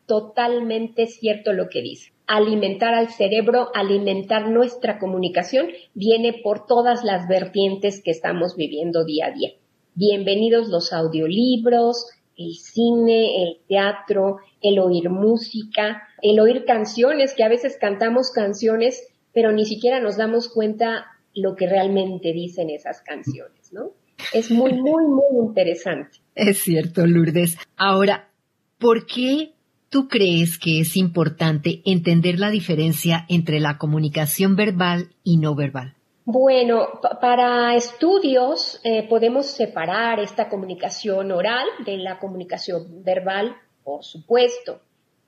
totalmente 0.06 1.06
cierto 1.06 1.52
lo 1.52 1.68
que 1.68 1.80
dice. 1.80 2.13
Alimentar 2.26 2.94
al 2.94 3.10
cerebro, 3.10 3.68
alimentar 3.74 4.48
nuestra 4.48 4.98
comunicación, 4.98 5.68
viene 5.92 6.40
por 6.42 6.66
todas 6.66 7.04
las 7.04 7.28
vertientes 7.28 8.02
que 8.02 8.10
estamos 8.10 8.56
viviendo 8.56 9.04
día 9.04 9.26
a 9.26 9.30
día. 9.30 9.50
Bienvenidos 9.94 10.68
los 10.68 10.94
audiolibros, 10.94 12.08
el 12.38 12.54
cine, 12.54 13.42
el 13.42 13.58
teatro, 13.68 14.38
el 14.62 14.78
oír 14.78 15.10
música, 15.10 16.08
el 16.22 16.40
oír 16.40 16.64
canciones, 16.64 17.34
que 17.34 17.44
a 17.44 17.48
veces 17.50 17.76
cantamos 17.78 18.30
canciones, 18.30 19.06
pero 19.34 19.52
ni 19.52 19.66
siquiera 19.66 20.00
nos 20.00 20.16
damos 20.16 20.48
cuenta 20.48 21.04
lo 21.34 21.56
que 21.56 21.68
realmente 21.68 22.32
dicen 22.32 22.70
esas 22.70 23.02
canciones, 23.02 23.70
¿no? 23.72 23.90
Es 24.32 24.50
muy, 24.50 24.72
muy, 24.72 25.04
muy 25.06 25.46
interesante. 25.46 26.18
Es 26.34 26.58
cierto, 26.58 27.06
Lourdes. 27.06 27.58
Ahora, 27.76 28.30
¿por 28.78 29.06
qué 29.06 29.52
tú 29.94 30.08
crees 30.08 30.58
que 30.58 30.80
es 30.80 30.96
importante 30.96 31.80
entender 31.84 32.40
la 32.40 32.50
diferencia 32.50 33.26
entre 33.28 33.60
la 33.60 33.78
comunicación 33.78 34.56
verbal 34.56 35.10
y 35.22 35.36
no 35.36 35.54
verbal? 35.54 35.94
Bueno, 36.24 36.88
para 37.20 37.76
estudios 37.76 38.80
eh, 38.82 39.06
podemos 39.08 39.46
separar 39.46 40.18
esta 40.18 40.48
comunicación 40.48 41.30
oral 41.30 41.64
de 41.86 41.98
la 41.98 42.18
comunicación 42.18 43.04
verbal, 43.04 43.54
por 43.84 44.02
supuesto, 44.02 44.80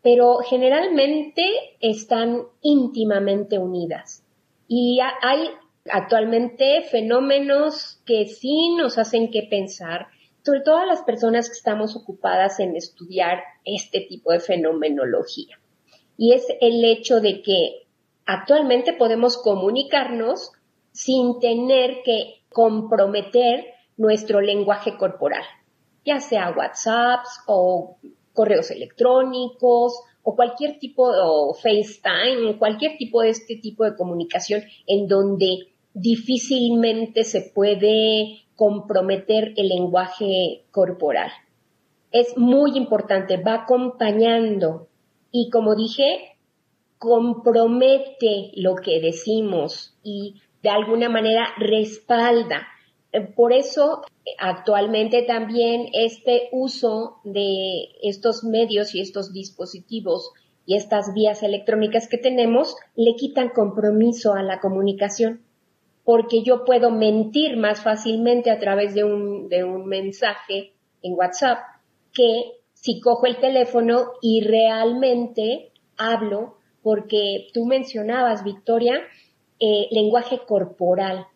pero 0.02 0.38
generalmente 0.38 1.44
están 1.78 2.42
íntimamente 2.60 3.58
unidas. 3.58 4.24
Y 4.66 4.98
hay 5.22 5.48
actualmente 5.88 6.82
fenómenos 6.90 8.00
que 8.04 8.26
sí 8.26 8.74
nos 8.76 8.98
hacen 8.98 9.30
que 9.30 9.46
pensar, 9.48 10.08
sobre 10.46 10.60
todo 10.60 10.76
a 10.76 10.86
las 10.86 11.02
personas 11.02 11.48
que 11.48 11.56
estamos 11.56 11.96
ocupadas 11.96 12.60
en 12.60 12.76
estudiar 12.76 13.42
este 13.64 14.02
tipo 14.02 14.30
de 14.30 14.38
fenomenología. 14.38 15.58
Y 16.16 16.34
es 16.34 16.46
el 16.60 16.84
hecho 16.84 17.20
de 17.20 17.42
que 17.42 17.88
actualmente 18.26 18.92
podemos 18.92 19.38
comunicarnos 19.38 20.52
sin 20.92 21.40
tener 21.40 22.04
que 22.04 22.42
comprometer 22.48 23.64
nuestro 23.96 24.40
lenguaje 24.40 24.96
corporal, 24.96 25.42
ya 26.04 26.20
sea 26.20 26.54
WhatsApps 26.56 27.40
o 27.48 27.96
correos 28.32 28.70
electrónicos 28.70 30.00
o 30.22 30.36
cualquier 30.36 30.78
tipo, 30.78 31.08
o 31.08 31.54
FaceTime, 31.54 32.56
cualquier 32.56 32.96
tipo 32.98 33.22
de 33.22 33.30
este 33.30 33.56
tipo 33.56 33.82
de 33.82 33.96
comunicación 33.96 34.62
en 34.86 35.08
donde 35.08 35.72
difícilmente 35.96 37.24
se 37.24 37.40
puede 37.54 38.42
comprometer 38.54 39.54
el 39.56 39.68
lenguaje 39.68 40.64
corporal. 40.70 41.30
Es 42.12 42.36
muy 42.36 42.76
importante, 42.76 43.38
va 43.38 43.62
acompañando 43.62 44.88
y 45.32 45.48
como 45.48 45.74
dije, 45.74 46.36
compromete 46.98 48.52
lo 48.56 48.76
que 48.76 49.00
decimos 49.00 49.94
y 50.02 50.36
de 50.62 50.68
alguna 50.68 51.08
manera 51.08 51.48
respalda. 51.58 52.68
Por 53.34 53.54
eso, 53.54 54.02
actualmente 54.38 55.22
también 55.22 55.88
este 55.94 56.50
uso 56.52 57.20
de 57.24 57.88
estos 58.02 58.44
medios 58.44 58.94
y 58.94 59.00
estos 59.00 59.32
dispositivos 59.32 60.32
y 60.66 60.76
estas 60.76 61.14
vías 61.14 61.42
electrónicas 61.42 62.06
que 62.06 62.18
tenemos 62.18 62.76
le 62.96 63.14
quitan 63.14 63.48
compromiso 63.48 64.34
a 64.34 64.42
la 64.42 64.60
comunicación, 64.60 65.45
porque 66.06 66.44
yo 66.44 66.64
puedo 66.64 66.92
mentir 66.92 67.56
más 67.56 67.82
fácilmente 67.82 68.52
a 68.52 68.60
través 68.60 68.94
de 68.94 69.02
un, 69.02 69.48
de 69.48 69.64
un 69.64 69.86
mensaje 69.86 70.72
en 71.02 71.14
WhatsApp 71.14 71.58
que 72.12 72.60
si 72.74 73.00
cojo 73.00 73.26
el 73.26 73.38
teléfono 73.38 74.12
y 74.22 74.40
realmente 74.40 75.72
hablo, 75.96 76.58
porque 76.80 77.48
tú 77.52 77.66
mencionabas, 77.66 78.44
Victoria, 78.44 79.00
eh, 79.58 79.88
lenguaje 79.90 80.42
corporal, 80.46 81.26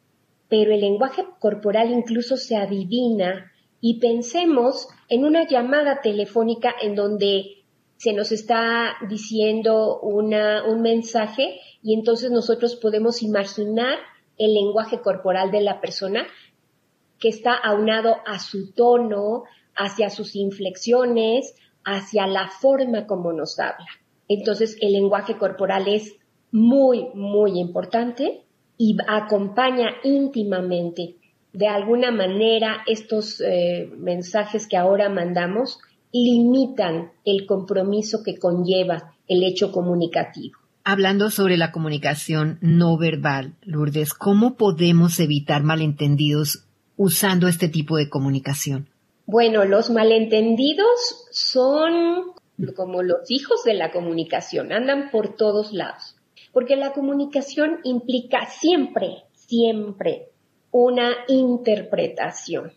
pero 0.49 0.73
el 0.73 0.83
lenguaje 0.83 1.25
corporal 1.41 1.91
incluso 1.91 2.37
se 2.37 2.55
adivina 2.57 3.51
y 3.81 3.99
pensemos 3.99 4.87
en 5.09 5.25
una 5.25 5.49
llamada 5.49 6.01
telefónica 6.01 6.73
en 6.81 6.95
donde 6.95 7.65
se 7.97 8.13
nos 8.13 8.31
está 8.31 8.95
diciendo 9.09 9.99
una, 10.01 10.65
un 10.65 10.81
mensaje 10.81 11.59
y 11.83 11.95
entonces 11.95 12.31
nosotros 12.31 12.77
podemos 12.77 13.21
imaginar 13.21 13.99
el 14.41 14.55
lenguaje 14.55 15.01
corporal 15.01 15.51
de 15.51 15.61
la 15.61 15.81
persona 15.81 16.27
que 17.19 17.29
está 17.29 17.55
aunado 17.55 18.17
a 18.27 18.39
su 18.39 18.73
tono, 18.73 19.45
hacia 19.77 20.09
sus 20.09 20.35
inflexiones, 20.35 21.55
hacia 21.85 22.27
la 22.27 22.49
forma 22.49 23.07
como 23.07 23.33
nos 23.33 23.61
habla. 23.61 23.87
Entonces 24.29 24.79
el 24.81 24.93
lenguaje 24.93 25.37
corporal 25.37 25.87
es 25.89 26.17
muy, 26.51 27.09
muy 27.15 27.61
importante 27.61 28.45
y 28.79 28.97
acompaña 29.07 29.91
íntimamente. 30.03 31.17
De 31.53 31.69
alguna 31.69 32.11
manera, 32.11 32.79
estos 32.87 33.41
eh, 33.43 33.91
mensajes 33.99 34.67
que 34.67 34.79
ahora 34.79 35.11
mandamos 35.11 35.81
limitan 36.13 37.13
el 37.25 37.47
compromiso 37.47 38.23
que 38.25 38.39
conlleva 38.39 39.15
el 39.29 39.43
hecho 39.43 39.71
comunicativo. 39.71 40.60
Hablando 40.85 41.31
sobre 41.31 41.57
la 41.57 41.73
comunicación 41.73 42.59
no 42.61 42.97
verbal, 42.97 43.55
Lourdes, 43.63 44.15
¿cómo 44.15 44.57
podemos 44.57 45.21
evitar 45.21 45.63
malentendidos 45.63 46.65
usando 46.97 47.49
este 47.49 47.69
tipo 47.69 47.97
de 47.97 48.09
comunicación? 48.09 48.89
Bueno, 49.27 49.65
los 49.65 49.91
malentendidos 49.91 51.27
son 51.31 52.33
como 52.75 53.03
los 53.03 53.31
hijos 53.31 53.65
de 53.65 53.75
la 53.75 53.91
comunicación, 53.91 54.73
andan 54.73 55.11
por 55.11 55.35
todos 55.35 55.73
lados, 55.73 56.17
porque 56.53 56.77
la 56.77 56.93
comunicación 56.93 57.79
implica 57.85 58.47
siempre, 58.47 59.25
siempre 59.33 60.29
una 60.71 61.13
interpretación. 61.29 62.73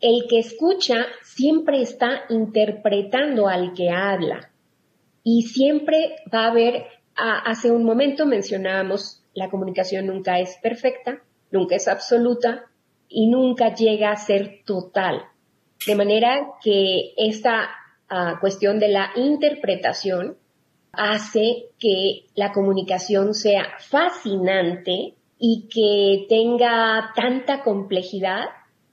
El 0.00 0.26
que 0.28 0.38
escucha 0.38 1.06
siempre 1.24 1.80
está 1.80 2.22
interpretando 2.28 3.48
al 3.48 3.72
que 3.72 3.90
habla 3.90 4.50
y 5.24 5.42
siempre 5.42 6.16
va 6.32 6.44
a 6.44 6.50
haber, 6.50 6.86
hace 7.16 7.70
un 7.70 7.84
momento 7.84 8.26
mencionábamos, 8.26 9.22
la 9.34 9.50
comunicación 9.50 10.06
nunca 10.06 10.38
es 10.38 10.56
perfecta, 10.62 11.22
nunca 11.50 11.76
es 11.76 11.88
absoluta 11.88 12.66
y 13.08 13.28
nunca 13.28 13.74
llega 13.74 14.10
a 14.10 14.16
ser 14.16 14.62
total. 14.64 15.22
De 15.86 15.94
manera 15.94 16.52
que 16.62 17.12
esta 17.16 17.68
ah, 18.08 18.38
cuestión 18.40 18.78
de 18.78 18.88
la 18.88 19.10
interpretación 19.16 20.36
hace 20.92 21.66
que 21.78 22.26
la 22.34 22.52
comunicación 22.52 23.34
sea 23.34 23.64
fascinante 23.78 25.14
y 25.38 25.68
que 25.68 26.26
tenga 26.28 27.12
tanta 27.14 27.62
complejidad 27.62 28.46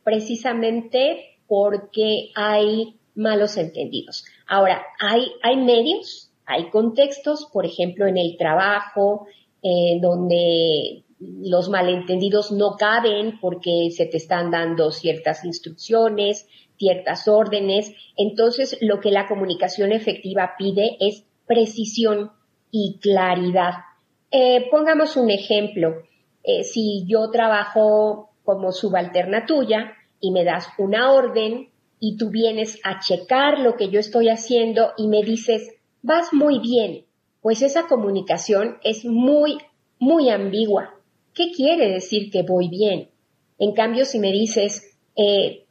precisamente 0.04 1.38
porque 1.48 2.32
hay 2.36 2.96
malos 3.16 3.58
entendidos. 3.58 4.26
Ahora, 4.48 4.84
hay, 5.00 5.32
hay 5.42 5.56
medios, 5.58 6.32
hay 6.46 6.70
contextos, 6.70 7.50
por 7.52 7.66
ejemplo, 7.66 8.08
en 8.08 8.18
el 8.18 8.38
trabajo, 8.38 9.28
eh, 9.62 10.00
donde 10.02 11.04
los 11.20 11.70
malentendidos 11.70 12.52
no 12.52 12.76
caben 12.78 13.40
porque 13.40 13.90
se 13.92 14.06
te 14.06 14.18
están 14.18 14.52
dando 14.52 14.92
ciertas 14.92 15.46
instrucciones, 15.46 16.48
ciertas 16.78 17.28
órdenes. 17.28 17.94
Entonces, 18.18 18.78
lo 18.82 19.00
que 19.00 19.12
la 19.12 19.28
comunicación 19.28 19.92
efectiva 19.92 20.56
pide 20.58 20.98
es 21.00 21.26
precisión 21.48 22.32
y 22.72 23.00
claridad. 23.02 23.74
Eh, 24.32 24.68
pongamos 24.70 25.16
un 25.16 25.30
ejemplo. 25.30 26.04
Eh, 26.44 26.64
si 26.64 27.06
yo 27.08 27.30
trabajo 27.30 28.32
como 28.44 28.72
subalterna 28.72 29.46
tuya 29.46 29.94
y 30.20 30.32
me 30.32 30.44
das 30.44 30.68
una 30.78 31.14
orden 31.14 31.70
y 32.00 32.18
tú 32.18 32.30
vienes 32.32 32.80
a 32.84 33.00
checar 33.00 33.60
lo 33.60 33.78
que 33.78 33.90
yo 33.90 34.00
estoy 34.00 34.28
haciendo 34.28 34.92
y 34.98 35.08
me 35.08 35.24
dices, 35.24 35.74
vas 36.04 36.32
muy 36.34 36.60
bien, 36.60 37.06
pues 37.42 37.64
esa 37.64 37.88
comunicación 37.88 38.78
es 38.84 39.06
muy, 39.06 39.58
muy 39.98 40.30
ambigua. 40.30 40.94
¿Qué 41.34 41.52
quiere 41.56 41.90
decir 41.90 42.30
que 42.30 42.44
voy 42.44 42.68
bien? 42.68 43.10
En 43.58 43.74
cambio, 43.74 44.06
si 44.06 44.20
me 44.20 44.32
dices, 44.32 44.96
eh, 45.16 45.66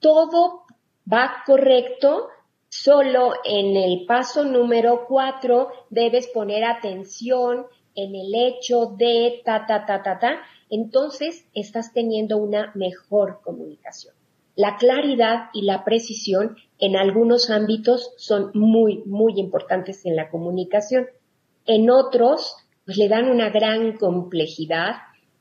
todo 0.00 0.62
va 1.10 1.44
correcto, 1.46 2.28
solo 2.68 3.34
en 3.44 3.76
el 3.76 4.06
paso 4.06 4.44
número 4.44 5.04
cuatro 5.06 5.68
debes 5.90 6.26
poner 6.28 6.64
atención 6.64 7.66
en 7.94 8.14
el 8.16 8.34
hecho 8.34 8.86
de 8.98 9.42
ta, 9.44 9.66
ta, 9.66 9.86
ta, 9.86 10.02
ta, 10.02 10.18
ta, 10.18 10.40
entonces 10.70 11.46
estás 11.54 11.92
teniendo 11.92 12.38
una 12.38 12.72
mejor 12.74 13.40
comunicación. 13.44 14.14
La 14.56 14.76
claridad 14.76 15.48
y 15.52 15.62
la 15.62 15.84
precisión 15.84 16.56
en 16.78 16.96
algunos 16.96 17.50
ámbitos 17.50 18.12
son 18.16 18.50
muy, 18.54 19.02
muy 19.04 19.34
importantes 19.36 20.04
en 20.06 20.16
la 20.16 20.30
comunicación. 20.30 21.06
En 21.66 21.90
otros, 21.90 22.56
pues 22.84 22.96
le 22.98 23.08
dan 23.08 23.28
una 23.28 23.50
gran 23.50 23.96
complejidad 23.96 24.96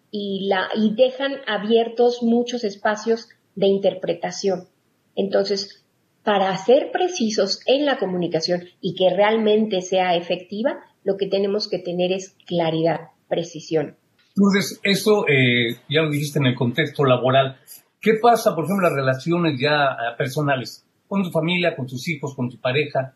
y, 0.10 0.48
la, 0.48 0.70
y 0.76 0.96
dejan 0.96 1.34
abiertos 1.48 2.24
muchos 2.24 2.64
espacios 2.64 3.30
de 3.56 3.68
interpretación. 3.68 4.68
Entonces, 5.16 5.84
para 6.24 6.56
ser 6.58 6.92
precisos 6.92 7.60
en 7.66 7.86
la 7.86 7.98
comunicación 7.98 8.64
y 8.82 8.96
que 8.96 9.14
realmente 9.16 9.82
sea 9.82 10.16
efectiva, 10.16 10.80
lo 11.04 11.18
que 11.18 11.28
tenemos 11.28 11.68
que 11.68 11.80
tener 11.80 12.12
es 12.12 12.36
claridad, 12.46 13.10
precisión. 13.28 13.98
Entonces, 14.36 14.80
eso 14.84 15.28
eh, 15.28 15.76
ya 15.90 16.02
lo 16.02 16.10
dijiste 16.10 16.40
en 16.40 16.48
el 16.48 16.56
contexto 16.56 17.04
laboral. 17.04 17.58
¿Qué 18.04 18.16
pasa, 18.22 18.54
por 18.54 18.66
ejemplo, 18.66 18.90
las 18.90 18.98
relaciones 18.98 19.58
ya 19.58 19.94
eh, 19.94 20.18
personales? 20.18 20.86
Con 21.08 21.24
tu 21.24 21.32
familia, 21.32 21.74
con 21.74 21.88
tus 21.88 22.06
hijos, 22.10 22.36
con 22.36 22.50
tu 22.50 22.58
pareja. 22.58 23.14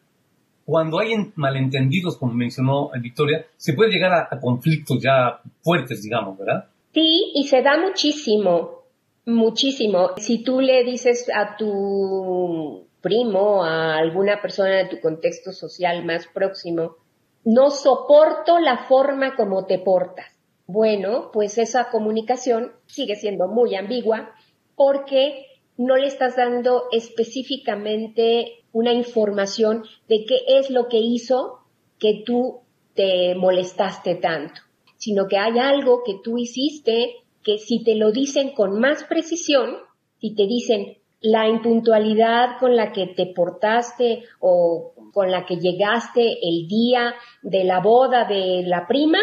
Cuando 0.63 1.00
hay 1.00 1.13
malentendidos, 1.36 2.17
como 2.17 2.34
mencionó 2.34 2.89
Victoria, 3.02 3.45
se 3.58 3.73
puede 3.73 3.91
llegar 3.91 4.13
a, 4.13 4.39
conflictos 4.39 5.00
ya 5.04 5.41
fuertes, 5.62 6.02
digamos, 6.02 6.38
¿verdad? 6.38 6.69
Sí, 6.93 7.34
y 7.36 7.47
se 7.47 7.62
da 7.62 7.78
muchísimo, 7.78 8.84
muchísimo. 9.26 10.12
Si 10.15 10.41
tú 10.41 10.62
le 10.62 10.86
dices 10.86 11.30
a 11.36 11.58
tu 11.58 12.88
primo, 13.02 13.65
a 13.65 13.97
alguna 13.97 14.41
persona 14.41 14.78
de 14.78 14.86
tu 14.86 15.02
contexto 15.02 15.52
social 15.52 16.06
más 16.06 16.28
próximo, 16.28 16.95
no 17.43 17.71
soporto 17.71 18.60
la 18.60 18.86
forma 18.86 19.36
como 19.36 19.65
te 19.65 19.80
portas. 19.80 20.28
Bueno, 20.65 21.30
pues 21.34 21.58
esa 21.58 21.89
comunicación 21.89 22.71
sigue 22.86 23.15
siendo 23.15 23.47
muy 23.47 23.76
ambigua 23.76 24.34
porque 24.78 25.48
no 25.76 25.98
le 25.98 26.08
estás 26.08 26.38
dando 26.38 26.84
específicamente 26.94 28.63
una 28.72 28.94
información 28.94 29.84
de 30.08 30.24
qué 30.26 30.40
es 30.60 30.70
lo 30.70 30.88
que 30.88 31.00
hizo 31.00 31.60
que 32.00 32.22
tú 32.26 32.62
te 32.94 33.36
molestaste 33.36 34.16
tanto, 34.16 34.62
sino 34.96 35.28
que 35.28 35.38
hay 35.38 35.58
algo 35.60 36.04
que 36.06 36.13
tú 36.24 36.38
hiciste 36.38 37.16
que 37.44 37.58
si 37.58 37.84
te 37.84 37.96
lo 37.96 38.12
dicen 38.12 38.52
con 38.54 38.80
más 38.80 39.04
precisión, 39.04 39.78
si 40.22 40.36
te 40.36 40.46
dicen 40.46 40.98
la 41.22 41.48
impuntualidad 41.48 42.60
con 42.60 42.76
la 42.76 42.92
que 42.92 43.08
te 43.08 43.26
portaste 43.26 44.24
o 44.40 44.94
con 45.12 45.32
la 45.32 45.46
que 45.46 45.58
llegaste 45.58 46.38
el 46.42 46.68
día 46.68 47.16
de 47.42 47.63
la 47.63 47.80
boda 47.80 48.26
de 48.26 48.62
la 48.63 48.88
prima 48.88 49.20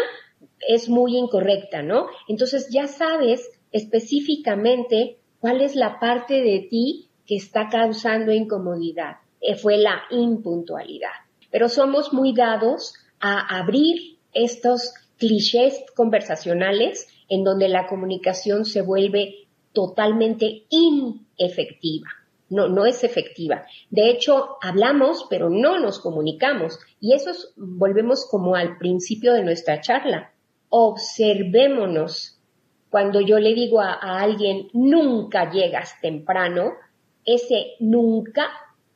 es 0.67 0.89
muy 0.89 1.15
incorrecta, 1.15 1.81
¿no? 1.81 2.07
Entonces 2.27 2.67
ya 2.69 2.87
sabes 2.87 3.49
específicamente 3.71 5.19
cuál 5.45 5.61
es 5.61 5.75
la 5.75 5.99
parte 5.99 6.41
de 6.41 6.67
ti 6.71 7.07
que 7.27 7.35
está 7.35 7.69
causando 7.69 8.31
incomodidad. 8.31 9.17
Eh, 9.39 9.53
fue 9.53 9.77
la 9.77 10.01
impuntualidad. 10.09 11.11
Pero 11.51 11.69
somos 11.69 12.13
muy 12.13 12.33
dados 12.33 12.95
a 13.19 13.59
abrir 13.59 14.17
estos 14.33 14.91
clichés 15.19 15.83
conversacionales 15.95 17.07
en 17.29 17.43
donde 17.43 17.69
la 17.69 17.85
comunicación 17.85 18.65
se 18.65 18.81
vuelve 18.81 19.45
totalmente 19.71 20.63
inefectiva 20.71 22.07
no, 22.49 22.67
no 22.67 22.87
es 22.87 23.03
efectiva. 23.03 23.65
De 23.91 24.09
hecho, 24.09 24.57
hablamos, 24.61 25.27
pero 25.29 25.51
no 25.51 25.79
nos 25.79 25.99
comunicamos. 25.99 26.79
Y 26.99 27.13
eso 27.13 27.29
es, 27.29 27.53
volvemos 27.55 28.27
como 28.29 28.55
al 28.55 28.77
principio 28.77 29.33
de 29.33 29.43
nuestra 29.43 29.81
charla. 29.81 30.31
Observémonos. 30.69 32.34
Cuando 32.89 33.21
yo 33.21 33.39
le 33.39 33.53
digo 33.53 33.81
a, 33.81 33.93
alguien, 34.19 34.69
nunca 34.73 35.51
llegas 35.51 35.99
temprano, 36.01 36.73
ese 37.25 37.73
nunca 37.79 38.49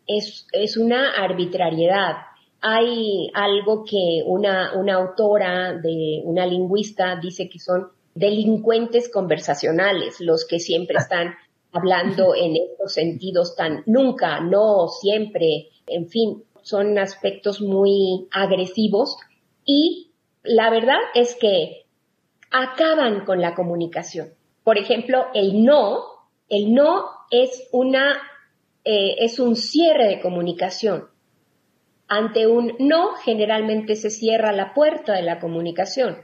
es, 0.08 0.48
es 0.52 0.78
una 0.78 1.12
arbitrariedad. 1.14 2.18
Hay 2.62 3.30
algo 3.34 3.84
que 3.84 4.24
una, 4.26 4.74
una 4.78 4.96
autora 4.96 5.74
de 5.74 6.22
una 6.24 6.46
lingüista 6.46 7.18
dice 7.22 7.50
que 7.50 7.60
son 7.60 7.90
delincuentes 8.14 9.10
conversacionales, 9.10 10.20
los 10.20 10.46
que 10.46 10.60
siempre 10.60 10.98
están 11.00 11.36
hablando 11.72 12.36
en 12.36 12.56
estos 12.56 12.94
sentidos 12.94 13.56
tan 13.56 13.84
nunca, 13.86 14.40
no, 14.40 14.88
siempre, 14.88 15.70
en 15.88 16.08
fin, 16.08 16.44
son 16.62 16.98
aspectos 16.98 17.62
muy 17.62 18.28
agresivos 18.32 19.18
y 19.66 20.12
la 20.44 20.70
verdad 20.70 21.00
es 21.14 21.36
que 21.36 21.86
acaban 22.52 23.26
con 23.26 23.42
la 23.42 23.56
comunicación. 23.56 24.30
Por 24.64 24.78
ejemplo, 24.78 25.28
el 25.34 25.64
no, 25.64 26.04
el 26.50 26.74
no 26.74 27.06
es 27.32 27.68
una, 27.72 28.18
eh, 28.84 29.16
es 29.20 29.40
un 29.40 29.56
cierre 29.56 30.08
de 30.08 30.22
comunicación. 30.22 31.06
Ante 32.08 32.48
un 32.48 32.74
no, 32.80 33.14
generalmente 33.24 33.96
se 33.96 34.10
cierra 34.10 34.52
la 34.52 34.74
puerta 34.74 35.14
de 35.14 35.22
la 35.22 35.40
comunicación. 35.40 36.18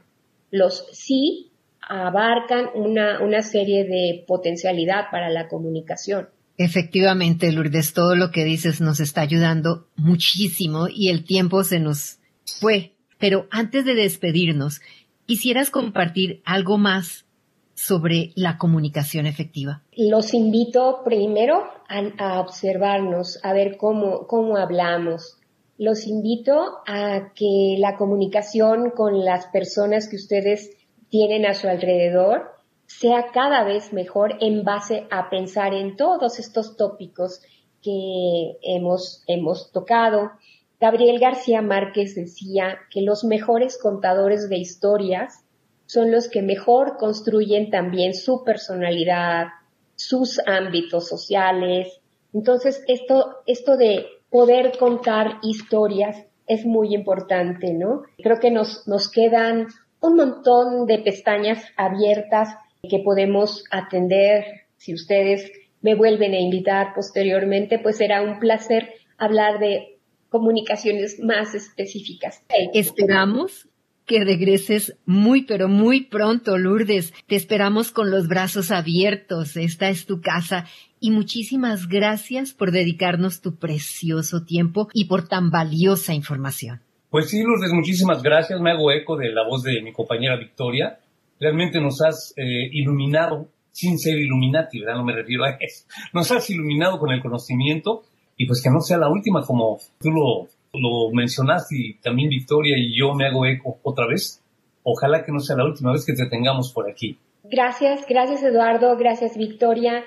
Los 0.52 0.88
sí 0.92 1.52
abarcan 1.88 2.70
una, 2.74 3.22
una 3.22 3.44
serie 3.44 3.84
de 3.84 4.24
potencialidad 4.28 5.12
para 5.12 5.30
la 5.30 5.48
comunicación. 5.48 6.30
Efectivamente, 6.58 7.52
Lourdes, 7.52 7.94
todo 7.94 8.16
lo 8.16 8.32
que 8.32 8.46
dices 8.46 8.80
nos 8.80 9.00
está 9.00 9.22
ayudando 9.22 9.88
muchísimo 9.96 10.88
y 10.90 11.10
el 11.10 11.26
tiempo 11.26 11.64
se 11.64 11.80
nos 11.80 12.18
fue. 12.60 12.94
Pero 13.20 13.48
antes 13.52 13.86
de 13.86 13.94
despedirnos, 13.94 14.82
¿quisieras 15.26 15.70
compartir 15.70 16.42
algo 16.46 16.78
más 16.78 17.26
sobre 17.74 18.32
la 18.36 18.58
comunicación 18.58 19.26
efectiva? 19.26 19.84
Los 19.96 20.34
invito 20.34 21.02
primero 21.04 21.64
a, 21.88 22.40
observarnos, 22.40 23.40
a 23.44 23.54
ver 23.54 23.78
cómo, 23.78 24.28
cómo 24.28 24.58
hablamos, 24.58 25.38
los 25.78 26.08
invito 26.08 26.78
a 26.88 27.34
que 27.36 27.76
la 27.80 27.98
comunicación 27.98 28.92
con 28.92 29.26
las 29.26 29.48
personas 29.48 30.08
que 30.08 30.16
ustedes 30.16 30.72
tienen 31.10 31.46
a 31.46 31.54
su 31.54 31.68
alrededor 31.68 32.56
sea 32.88 33.28
cada 33.34 33.64
vez 33.64 33.92
mejor 33.92 34.38
en 34.40 34.64
base 34.64 35.06
a 35.12 35.30
pensar 35.30 35.74
en 35.74 35.98
todos 35.98 36.40
estos 36.40 36.78
tópicos 36.78 37.42
que 37.82 38.58
hemos, 38.64 39.24
hemos 39.28 39.72
tocado. 39.72 40.32
Gabriel 40.80 41.20
García 41.20 41.62
Márquez 41.62 42.16
decía 42.16 42.80
que 42.90 43.02
los 43.02 43.24
mejores 43.24 43.78
contadores 43.78 44.50
de 44.50 44.58
historias 44.58 45.46
son 45.86 46.12
los 46.12 46.30
que 46.30 46.42
mejor 46.42 46.98
construyen 46.98 47.70
también 47.70 48.14
su 48.14 48.44
personalidad, 48.44 49.48
sus 49.96 50.40
ámbitos 50.46 51.08
sociales. 51.08 52.02
Entonces, 52.34 52.84
esto, 52.88 53.38
esto 53.46 53.78
de 53.78 54.06
poder 54.30 54.78
contar 54.78 55.40
historias 55.44 56.26
es 56.48 56.66
muy 56.66 56.94
importante, 56.94 57.74
¿no? 57.74 58.04
Creo 58.18 58.40
que 58.40 58.52
nos, 58.52 58.88
nos 58.88 59.10
quedan 59.10 59.68
un 60.02 60.16
montón 60.16 60.86
de 60.86 61.00
pestañas 61.00 61.64
abiertas 61.78 62.50
que 62.88 63.00
podemos 63.00 63.64
atender. 63.72 64.46
Si 64.78 64.94
ustedes 64.94 65.52
me 65.82 65.96
vuelven 65.96 66.34
a 66.34 66.40
invitar 66.40 66.94
posteriormente, 66.94 67.80
pues 67.80 67.98
será 67.98 68.22
un 68.22 68.40
placer 68.40 68.90
hablar 69.18 69.60
de 69.60 69.95
comunicaciones 70.36 71.22
más 71.22 71.56
específicas. 71.56 72.44
Esperamos 72.74 73.70
que 74.06 74.26
regreses 74.26 74.98
muy, 75.06 75.46
pero 75.46 75.70
muy 75.70 76.02
pronto, 76.08 76.58
Lourdes. 76.58 77.14
Te 77.26 77.38
esperamos 77.38 77.92
con 77.92 78.12
los 78.12 78.28
brazos 78.28 78.70
abiertos. 78.70 79.56
Esta 79.56 79.88
es 79.88 80.06
tu 80.06 80.20
casa. 80.20 80.66
Y 81.00 81.12
muchísimas 81.12 81.88
gracias 81.88 82.54
por 82.54 82.72
dedicarnos 82.72 83.40
tu 83.40 83.56
precioso 83.56 84.44
tiempo 84.44 84.90
y 84.94 85.06
por 85.06 85.26
tan 85.30 85.52
valiosa 85.52 86.14
información. 86.14 86.82
Pues 87.10 87.30
sí, 87.30 87.42
Lourdes, 87.42 87.72
muchísimas 87.72 88.22
gracias. 88.22 88.60
Me 88.60 88.72
hago 88.72 88.92
eco 88.92 89.16
de 89.16 89.32
la 89.32 89.48
voz 89.48 89.64
de 89.64 89.82
mi 89.82 89.94
compañera 89.94 90.36
Victoria. 90.36 91.00
Realmente 91.40 91.80
nos 91.80 92.02
has 92.02 92.34
eh, 92.36 92.70
iluminado, 92.74 93.48
sin 93.72 93.98
ser 93.98 94.18
Illuminati, 94.18 94.80
¿verdad? 94.82 94.98
No 94.98 95.06
me 95.06 95.14
refiero 95.14 95.46
a 95.46 95.52
eso. 95.60 95.86
Nos 96.14 96.30
has 96.32 96.50
iluminado 96.50 97.00
con 97.00 97.12
el 97.12 97.22
conocimiento 97.22 98.04
y 98.38 98.48
pues 98.48 98.62
que 98.62 98.70
no 98.70 98.82
sea 98.82 98.98
la 98.98 99.10
última 99.10 99.46
como 99.46 99.80
tú 100.00 100.12
lo 100.12 100.48
lo 100.80 101.12
mencionaste 101.12 101.76
y 101.78 101.94
también 102.00 102.30
Victoria 102.30 102.76
y 102.78 102.98
yo 102.98 103.14
me 103.14 103.28
hago 103.28 103.46
eco 103.46 103.80
otra 103.84 104.08
vez. 104.08 104.42
Ojalá 104.84 105.24
que 105.24 105.32
no 105.32 105.40
sea 105.40 105.56
la 105.58 105.66
última 105.66 105.92
vez 105.92 106.06
que 106.06 106.14
te 106.14 106.28
tengamos 106.28 106.72
por 106.72 106.90
aquí. 106.90 107.18
Gracias, 107.44 108.06
gracias 108.08 108.44
Eduardo, 108.44 108.96
gracias 108.98 109.38
Victoria. 109.38 110.04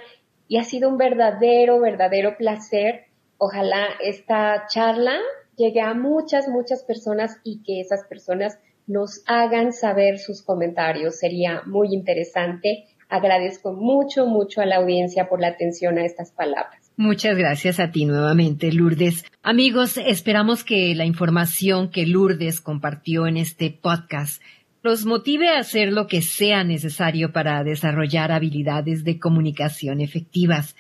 Y 0.47 0.59
ha 0.59 0.64
sido 0.64 0.89
un 0.89 0.97
verdadero, 0.97 1.81
verdadero 1.81 2.37
placer. 2.37 3.07
Ojalá 3.39 3.87
esta 4.03 4.66
charla 4.68 5.18
llegue 5.57 5.81
a 5.81 5.95
muchas, 5.95 6.49
muchas 6.49 6.85
personas 6.85 7.39
y 7.45 7.62
que 7.62 7.81
esas 7.81 8.05
personas 8.09 8.59
nos 8.87 9.22
hagan 9.26 9.72
saber 9.72 10.18
sus 10.18 10.43
comentarios. 10.43 11.18
Sería 11.18 11.62
muy 11.66 11.89
interesante. 11.93 12.87
Agradezco 13.09 13.72
mucho, 13.72 14.26
mucho 14.26 14.61
a 14.61 14.66
la 14.66 14.76
audiencia 14.76 15.29
por 15.29 15.41
la 15.41 15.49
atención 15.49 15.99
a 15.99 16.05
estas 16.05 16.33
palabras. 16.33 16.88
Muchas 16.99 17.38
gracias 17.38 17.78
a 17.78 17.92
ti 17.92 18.07
nuevamente, 18.07 18.72
Lourdes. 18.72 19.24
Amigos, 19.44 19.99
esperamos 19.99 20.64
que 20.64 20.96
la 20.96 21.05
información 21.05 21.90
que 21.90 22.05
Lourdes 22.05 22.61
compartió 22.61 23.28
en 23.28 23.36
este 23.36 23.70
podcast 23.70 24.42
los 24.82 25.07
motive 25.07 25.49
a 25.49 25.61
hacer 25.61 25.92
lo 25.92 26.09
que 26.09 26.22
sea 26.22 26.64
necesario 26.64 27.32
para 27.32 27.62
desarrollar 27.62 28.32
habilidades 28.32 29.05
de 29.05 29.20
comunicación 29.20 30.01
efectivas. 30.01 30.74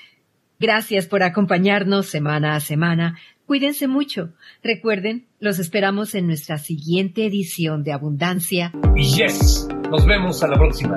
Gracias 0.58 1.06
por 1.06 1.22
acompañarnos 1.22 2.06
semana 2.06 2.56
a 2.56 2.60
semana. 2.60 3.16
Cuídense 3.46 3.86
mucho. 3.86 4.32
Recuerden, 4.60 5.26
los 5.38 5.60
esperamos 5.60 6.16
en 6.16 6.26
nuestra 6.26 6.58
siguiente 6.58 7.26
edición 7.26 7.84
de 7.84 7.92
Abundancia. 7.92 8.72
Yes, 8.96 9.68
nos 9.88 10.04
vemos 10.04 10.42
a 10.42 10.48
la 10.48 10.56
próxima. 10.56 10.96